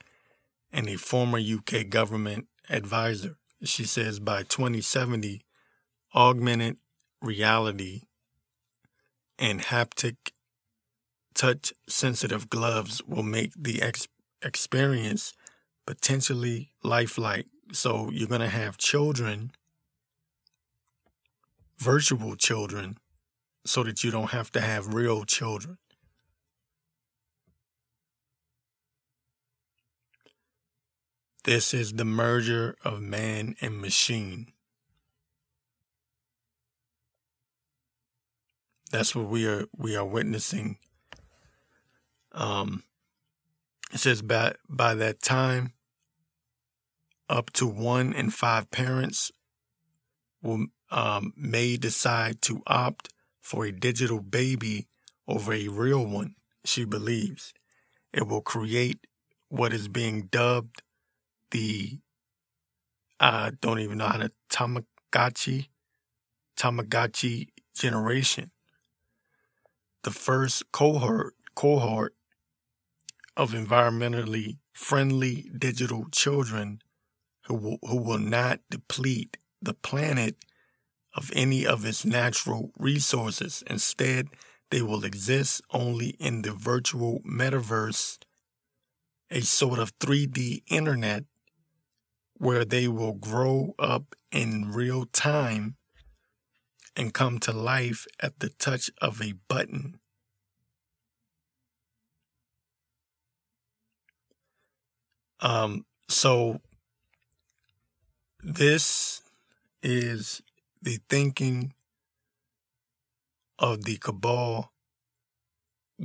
and 0.72 0.88
a 0.88 0.98
former 0.98 1.40
UK 1.40 1.90
government 1.90 2.48
advisor. 2.70 3.38
She 3.64 3.86
says 3.86 4.20
by 4.20 4.44
2070, 4.44 5.42
augmented 6.14 6.78
reality 7.22 8.04
and 9.40 9.62
haptic 9.62 10.16
touch 11.34 11.74
sensitive 11.88 12.50
gloves 12.50 13.04
will 13.06 13.24
make 13.24 13.52
the 13.58 13.82
ex- 13.82 14.08
experience 14.42 15.34
potentially 15.86 16.72
lifelike. 16.84 17.48
So 17.74 18.10
you're 18.12 18.28
going 18.28 18.42
to 18.42 18.48
have 18.48 18.78
children, 18.78 19.52
virtual 21.78 22.36
children, 22.36 22.98
so 23.66 23.84
that 23.84 24.04
you 24.04 24.12
don't 24.12 24.32
have 24.32 24.52
to 24.52 24.62
have 24.62 24.94
real 24.94 25.26
children. 25.26 25.78
This 31.46 31.76
is 31.76 31.94
the 31.94 32.06
merger 32.06 32.76
of 32.84 33.02
man 33.02 33.56
and 33.62 33.80
machine. 33.80 34.48
That's 38.92 39.16
what 39.16 39.28
we 39.28 39.46
are 39.46 39.66
we 39.78 39.96
are 39.96 40.06
witnessing. 40.06 40.78
Um, 42.32 42.84
it 43.94 44.00
says 44.00 44.24
by 44.24 44.56
by 44.68 44.96
that 44.96 45.22
time, 45.22 45.74
up 47.30 47.52
to 47.54 47.68
one 47.68 48.12
in 48.14 48.32
five 48.32 48.72
parents 48.72 49.32
will 50.42 50.68
um, 50.92 51.34
may 51.36 51.78
decide 51.78 52.42
to 52.44 52.62
opt 52.68 53.10
for 53.42 53.66
a 53.66 53.72
digital 53.72 54.20
baby 54.20 54.88
over 55.28 55.54
a 55.54 55.68
real 55.68 56.06
one. 56.06 56.36
She 56.64 56.86
believes 56.86 57.54
it 58.14 58.28
will 58.28 58.42
create 58.42 59.06
what 59.50 59.74
is 59.74 59.88
being 59.88 60.24
dubbed 60.32 60.82
the 61.52 62.00
I 63.20 63.52
don't 63.62 63.80
even 63.80 64.00
know 64.00 64.08
how 64.08 64.18
to 64.18 64.32
Tamagotchi 64.50 65.68
Tamagotchi 66.58 67.50
generation. 67.74 68.52
The 70.04 70.12
first 70.12 70.72
cohort 70.72 71.34
cohort 71.56 72.16
of 73.38 73.52
environmentally 73.52 74.58
friendly 74.74 75.50
digital 75.58 76.06
children 76.12 76.82
who 77.46 77.56
will, 77.56 77.78
who 77.84 77.98
will 77.98 78.20
not 78.20 78.60
deplete 78.70 79.38
the 79.62 79.74
planet 79.74 80.36
of 81.16 81.32
any 81.34 81.66
of 81.66 81.86
its 81.86 82.06
natural 82.06 82.72
resources. 82.78 83.64
Instead, 83.68 84.28
they 84.70 84.82
will 84.82 85.06
exist 85.06 85.62
only 85.72 86.10
in 86.20 86.42
the 86.42 86.52
virtual 86.52 87.22
metaverse, 87.22 88.20
a 89.32 89.42
sort 89.42 89.80
of 89.80 89.98
3D 90.00 90.64
internet 90.68 91.24
where 92.38 92.66
they 92.66 92.88
will 92.88 93.14
grow 93.14 93.74
up 93.80 94.16
in 94.32 94.72
real 94.72 95.06
time 95.06 95.78
and 96.96 97.14
come 97.14 97.40
to 97.40 97.52
life 97.52 98.06
at 98.20 98.40
the 98.40 98.50
touch 98.50 98.90
of 99.02 99.22
a 99.22 99.34
button. 99.48 100.00
Um, 105.40 105.86
so 106.08 106.62
this 108.42 109.22
is 109.84 110.42
the 110.86 111.00
thinking 111.10 111.74
of 113.58 113.86
the 113.86 113.98
cabal 113.98 114.72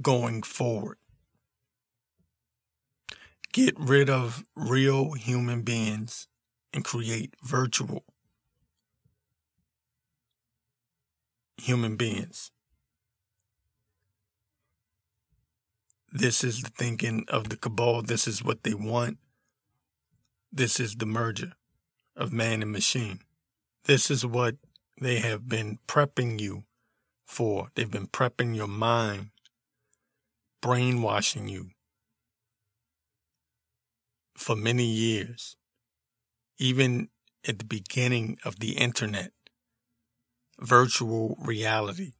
going 0.00 0.42
forward 0.42 0.96
get 3.52 3.78
rid 3.78 4.08
of 4.08 4.44
real 4.56 5.12
human 5.12 5.60
beings 5.60 6.28
and 6.72 6.82
create 6.82 7.34
virtual 7.42 8.04
human 11.58 11.96
beings. 11.96 12.50
This 16.10 16.42
is 16.42 16.62
the 16.62 16.70
thinking 16.70 17.26
of 17.28 17.50
the 17.50 17.56
cabal. 17.56 18.02
This 18.02 18.26
is 18.26 18.42
what 18.42 18.62
they 18.62 18.74
want. 18.74 19.18
This 20.50 20.80
is 20.80 20.94
the 20.94 21.06
merger 21.06 21.52
of 22.16 22.32
man 22.32 22.62
and 22.62 22.72
machine. 22.72 23.20
This 23.84 24.10
is 24.10 24.24
what 24.24 24.56
they 25.00 25.18
have 25.20 25.48
been 25.48 25.78
prepping 25.88 26.38
you 26.38 26.64
for. 27.26 27.68
They've 27.74 27.90
been 27.90 28.06
prepping 28.06 28.54
your 28.54 28.68
mind, 28.68 29.30
brainwashing 30.60 31.48
you, 31.48 31.70
for 34.36 34.54
many 34.54 34.84
years, 34.84 35.56
even 36.58 37.08
at 37.48 37.58
the 37.58 37.64
beginning 37.64 38.38
of 38.44 38.58
the 38.58 38.72
internet, 38.72 39.32
virtual 40.58 41.38
reality. 41.40 42.12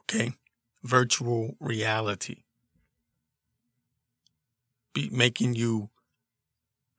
Okay? 0.00 0.32
Virtual 0.82 1.54
reality. 1.60 2.42
Be 4.92 5.08
making 5.10 5.54
you 5.54 5.90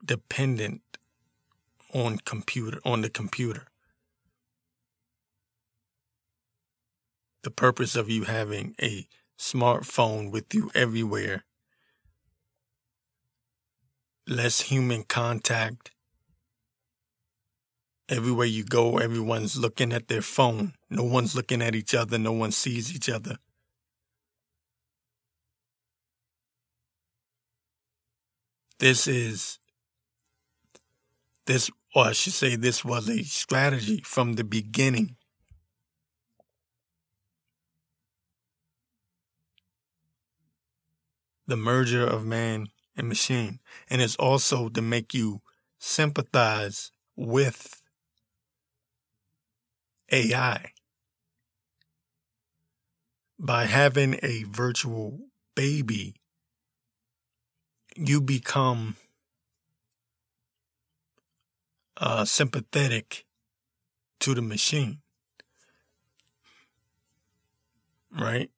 dependent 0.04 0.82
on 1.94 2.18
computer 2.26 2.80
on 2.84 3.02
the 3.02 3.10
computer. 3.10 3.68
The 7.44 7.52
purpose 7.52 7.96
of 7.96 8.10
you 8.10 8.24
having 8.24 8.76
a 8.82 9.08
smartphone 9.38 10.32
with 10.32 10.54
you 10.54 10.72
everywhere. 10.74 11.44
Less 14.28 14.62
human 14.62 15.04
contact. 15.04 15.92
Everywhere 18.08 18.48
you 18.48 18.64
go, 18.64 18.98
everyone's 18.98 19.58
looking 19.58 19.92
at 19.92 20.08
their 20.08 20.22
phone. 20.22 20.74
No 20.90 21.04
one's 21.04 21.36
looking 21.36 21.62
at 21.62 21.76
each 21.76 21.94
other. 21.94 22.18
No 22.18 22.32
one 22.32 22.52
sees 22.52 22.94
each 22.96 23.10
other. 23.10 23.38
This 28.80 29.08
is, 29.08 29.60
this, 31.46 31.72
or 31.94 32.06
I 32.06 32.12
should 32.14 32.34
say, 32.34 32.56
this 32.56 32.84
was 32.84 33.10
a 33.10 33.24
strategy 33.24 34.02
from 34.04 34.34
the 34.34 34.44
beginning 34.44 35.16
the 41.48 41.58
merger 41.58 42.06
of 42.06 42.26
man 42.26 42.68
and 42.96 43.08
machine. 43.08 43.60
And 43.90 44.02
it's 44.02 44.16
also 44.16 44.70
to 44.70 44.82
make 44.82 45.14
you 45.14 45.42
sympathize 45.80 46.92
with 47.16 47.82
AI. 50.12 50.72
By 53.40 53.66
having 53.66 54.20
a 54.24 54.44
virtual 54.44 55.20
baby, 55.56 56.16
you 57.96 58.22
become 58.22 58.96
uh, 62.04 62.26
sympathetic 62.26 63.26
to 64.20 64.36
the 64.36 64.44
machine. 64.44 65.00
Right? 68.12 68.52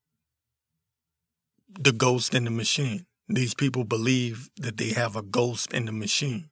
the 1.80 1.92
ghost 1.92 2.34
in 2.34 2.46
the 2.46 2.52
machine. 2.52 3.06
These 3.28 3.54
people 3.54 3.84
believe 3.84 4.50
that 4.58 4.78
they 4.78 4.90
have 4.90 5.16
a 5.16 5.22
ghost 5.22 5.74
in 5.74 5.86
the 5.86 5.92
machine. 5.92 6.50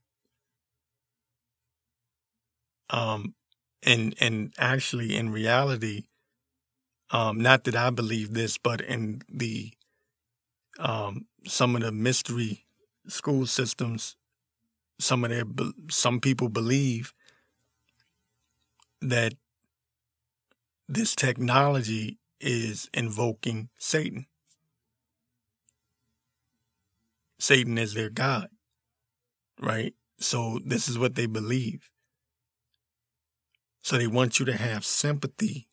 Um, 2.89 3.35
and 3.83 4.15
and 4.19 4.53
actually, 4.57 5.15
in 5.15 5.31
reality, 5.31 6.03
um, 7.11 7.41
not 7.41 7.63
that 7.65 7.75
I 7.75 7.89
believe 7.89 8.33
this, 8.33 8.57
but 8.57 8.81
in 8.81 9.21
the 9.29 9.73
um, 10.79 11.25
some 11.47 11.75
of 11.75 11.81
the 11.81 11.91
mystery 11.91 12.65
school 13.07 13.45
systems, 13.45 14.15
some 15.03 15.23
of 15.23 15.29
their 15.29 15.43
some 15.89 16.19
people 16.19 16.49
believe 16.49 17.13
that 19.01 19.33
this 20.87 21.15
technology 21.15 22.19
is 22.39 22.89
invoking 22.93 23.69
Satan. 23.77 24.27
Satan 27.39 27.77
is 27.77 27.93
their 27.93 28.09
God, 28.09 28.47
right? 29.59 29.93
So 30.19 30.59
this 30.65 30.87
is 30.87 30.97
what 30.97 31.15
they 31.15 31.25
believe. 31.25 31.89
So 33.81 33.97
they 33.97 34.07
want 34.07 34.39
you 34.39 34.45
to 34.45 34.55
have 34.55 34.85
sympathy 34.85 35.67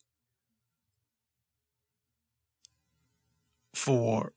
for 3.75 4.33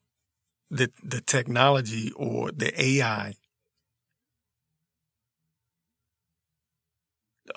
the 0.70 0.92
the 1.04 1.22
technology 1.22 2.12
or 2.16 2.52
the 2.52 2.72
AI, 2.82 3.36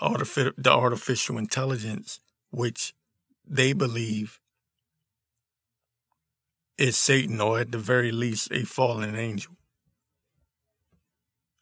the 0.01 0.71
artificial, 0.71 1.39
intelligence, 1.39 2.21
which 2.51 2.95
they 3.47 3.73
believe 3.73 4.41
is 6.79 6.97
Satan, 6.97 7.41
or 7.41 7.61
at 7.61 7.73
the 7.73 7.79
very 7.79 8.13
least, 8.13 8.51
a 8.53 8.65
fallen 8.65 9.15
angel, 9.17 9.55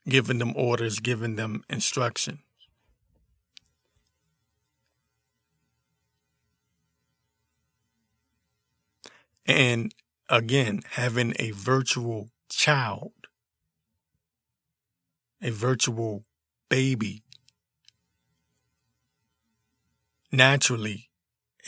giving 0.08 0.38
them 0.38 0.52
orders, 0.56 0.98
giving 0.98 1.36
them 1.36 1.62
instruction. 1.68 2.40
And 9.46 9.94
again, 10.28 10.80
having 10.92 11.34
a 11.38 11.50
virtual 11.50 12.30
child, 12.48 13.12
a 15.42 15.50
virtual 15.50 16.24
baby, 16.70 17.22
naturally, 20.36 21.10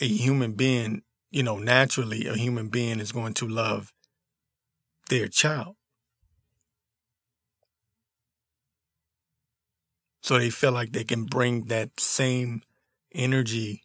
a 0.00 0.07
human 0.07 0.52
being, 0.52 1.02
you 1.31 1.42
know, 1.42 1.59
naturally, 1.59 2.26
a 2.26 2.35
human 2.35 2.68
being 2.68 3.00
is 3.00 3.12
going 3.12 3.35
to 3.35 3.48
love 3.48 3.92
their 5.09 5.29
child. 5.29 5.76
So 10.22 10.38
they 10.38 10.50
feel 10.50 10.72
like 10.72 10.92
they 10.92 11.05
can 11.05 11.24
bring 11.24 11.66
that 11.66 12.00
same 12.00 12.62
energy, 13.14 13.85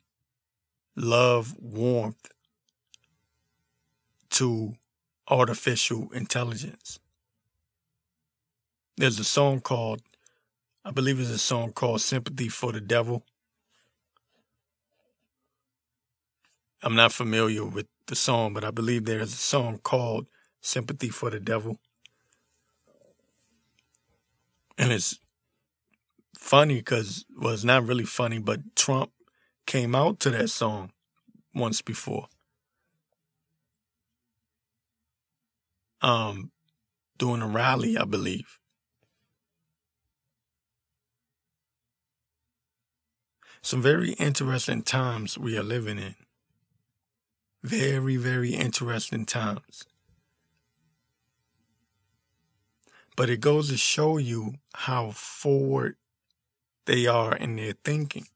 love, 0.96 1.56
warmth 1.60 2.30
to 4.32 4.74
artificial 5.28 6.10
intelligence. 6.14 7.00
There's 8.98 9.20
a 9.20 9.24
song 9.24 9.62
called, 9.62 10.02
I 10.84 10.92
believe 10.92 11.20
it's 11.20 11.30
a 11.30 11.38
song 11.38 11.74
called 11.74 12.02
Sympathy 12.02 12.50
for 12.50 12.72
the 12.72 12.82
Devil. 12.82 13.24
I'm 16.84 16.96
not 16.96 17.14
familiar 17.14 17.66
with 17.66 17.88
the 18.08 18.16
song, 18.16 18.54
but 18.54 18.64
I 18.64 18.72
believe 18.72 19.06
there's 19.06 19.34
a 19.34 19.38
song 19.38 19.80
called 19.80 20.28
Sympathy 20.62 21.10
for 21.10 21.30
the 21.30 21.40
Devil. 21.40 21.80
And 24.78 24.92
it's 24.92 25.20
funny 26.38 26.76
because, 26.76 27.26
well, 27.38 27.54
it's 27.54 27.64
not 27.64 27.86
really 27.86 28.06
funny, 28.06 28.40
but 28.40 28.76
Trump 28.76 29.12
came 29.68 29.96
out 29.96 30.20
to 30.22 30.32
that 30.32 30.50
song 30.50 30.92
once 31.54 31.82
before. 31.82 32.28
um, 36.02 36.52
doing 37.18 37.42
a 37.42 37.48
rally, 37.48 37.98
I 37.98 38.06
believe. 38.06 38.58
Some 43.62 43.82
very 43.82 44.14
interesting 44.14 44.82
times 44.82 45.38
we 45.38 45.58
are 45.58 45.64
living 45.64 46.00
in. 46.00 46.16
Very, 47.64 48.18
very 48.18 48.54
interesting 48.54 49.26
times. 49.26 49.86
But 53.16 53.30
it 53.30 53.42
goes 53.42 53.70
to 53.70 53.78
show 53.78 54.18
you 54.18 54.56
how 54.74 55.12
forward 55.12 55.96
they 56.86 57.08
are 57.08 57.36
in 57.36 57.56
their 57.56 57.74
thinking. 57.84 58.28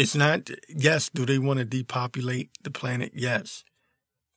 it's 0.00 0.14
not, 0.14 0.48
yes, 0.66 1.10
do 1.10 1.26
they 1.26 1.38
want 1.38 1.58
to 1.58 1.64
depopulate 1.66 2.50
the 2.62 2.70
planet? 2.70 3.12
Yes. 3.14 3.64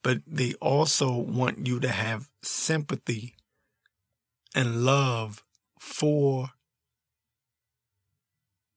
But 0.04 0.18
they 0.28 0.56
also 0.56 1.16
want 1.16 1.66
you 1.66 1.80
to 1.80 1.88
have 1.88 2.30
sympathy 2.42 3.36
and 4.54 4.84
love 4.84 5.42
for 5.80 6.50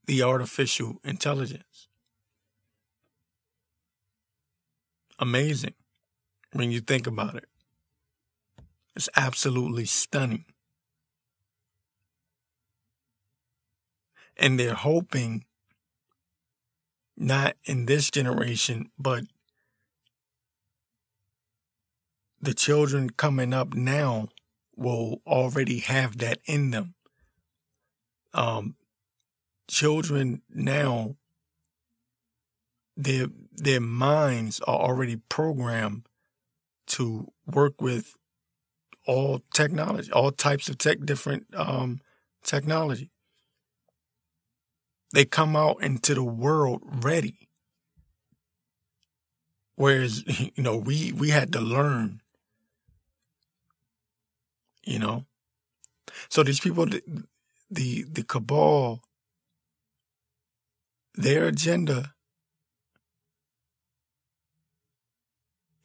the 0.06 0.22
artificial 0.22 1.00
intelligence. 1.04 1.88
Amazing 5.18 5.74
when 6.52 6.70
you 6.70 6.80
think 6.80 7.06
about 7.06 7.36
it. 7.36 7.46
It's 8.94 9.08
absolutely 9.16 9.84
stunning. 9.84 10.44
And 14.36 14.58
they're 14.58 14.74
hoping 14.74 15.44
not 17.16 17.56
in 17.64 17.86
this 17.86 18.10
generation, 18.10 18.90
but 18.98 19.24
the 22.40 22.54
children 22.54 23.10
coming 23.10 23.54
up 23.54 23.74
now 23.74 24.28
will 24.76 25.22
already 25.26 25.78
have 25.78 26.18
that 26.18 26.38
in 26.44 26.70
them. 26.70 26.94
Um, 28.34 28.76
children 29.68 30.42
now, 30.48 31.16
their 32.96 33.26
their 33.52 33.80
minds 33.80 34.60
are 34.60 34.78
already 34.78 35.16
programmed 35.28 36.08
to 36.86 37.32
work 37.46 37.80
with 37.80 38.16
all 39.06 39.40
technology, 39.54 40.10
all 40.12 40.32
types 40.32 40.68
of 40.68 40.78
tech, 40.78 40.98
different 41.04 41.46
um, 41.54 42.00
technology. 42.42 43.10
They 45.12 45.24
come 45.24 45.56
out 45.56 45.82
into 45.82 46.14
the 46.14 46.24
world 46.24 46.82
ready. 46.84 47.48
Whereas, 49.76 50.24
you 50.54 50.62
know, 50.62 50.76
we, 50.76 51.12
we 51.12 51.30
had 51.30 51.52
to 51.52 51.60
learn, 51.60 52.20
you 54.84 54.98
know. 54.98 55.24
So 56.28 56.42
these 56.42 56.60
people, 56.60 56.86
the, 56.86 57.02
the, 57.70 58.04
the 58.10 58.22
cabal, 58.22 59.02
their 61.16 61.46
agenda 61.46 62.12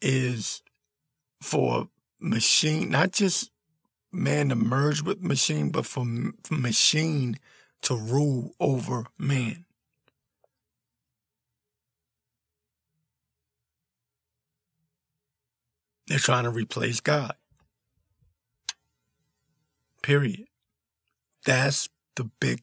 is 0.00 0.62
for 1.40 1.88
machine, 2.20 2.90
not 2.90 3.12
just 3.12 3.50
man 4.12 4.50
to 4.50 4.54
merge 4.54 5.02
with 5.02 5.22
machine, 5.22 5.70
but 5.70 5.86
for, 5.86 6.04
for 6.44 6.54
machine 6.54 7.38
to 7.82 7.96
rule 7.96 8.54
over 8.60 9.06
man. 9.18 9.64
They're 16.06 16.18
trying 16.18 16.44
to 16.44 16.50
replace 16.50 17.00
God. 17.00 17.34
Period. 20.02 20.44
That's 21.46 21.88
the 22.16 22.24
big 22.38 22.62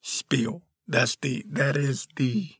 spiel. 0.00 0.62
That's 0.92 1.16
the 1.16 1.42
that 1.48 1.74
is 1.74 2.06
the 2.16 2.50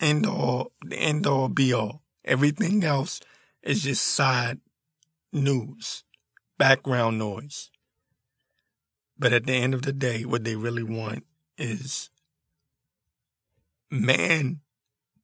end 0.00 0.24
all 0.24 0.72
the 0.82 0.96
end 0.96 1.26
all 1.26 1.50
be 1.50 1.74
all. 1.74 2.00
Everything 2.24 2.82
else 2.82 3.20
is 3.62 3.82
just 3.82 4.06
side 4.06 4.60
news, 5.34 6.02
background 6.56 7.18
noise. 7.18 7.70
But 9.18 9.34
at 9.34 9.44
the 9.44 9.52
end 9.52 9.74
of 9.74 9.82
the 9.82 9.92
day, 9.92 10.24
what 10.24 10.44
they 10.44 10.56
really 10.56 10.82
want 10.82 11.26
is 11.58 12.08
man 13.90 14.62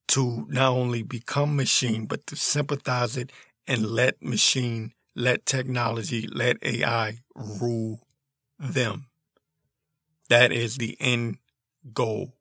to 0.09 0.45
not 0.47 0.73
only 0.73 1.01
become 1.01 1.55
machine, 1.55 2.05
but 2.05 2.27
to 2.27 2.35
sympathize 2.35 3.17
it 3.17 3.31
and 3.65 3.87
let 3.87 4.21
machine, 4.21 4.93
let 5.15 5.47
technology, 5.47 6.27
let 6.27 6.57
AI 6.61 7.21
rule 7.33 8.05
them. 8.59 9.07
That 10.29 10.51
is 10.51 10.77
the 10.77 10.95
end 10.99 11.39
goal 11.91 12.35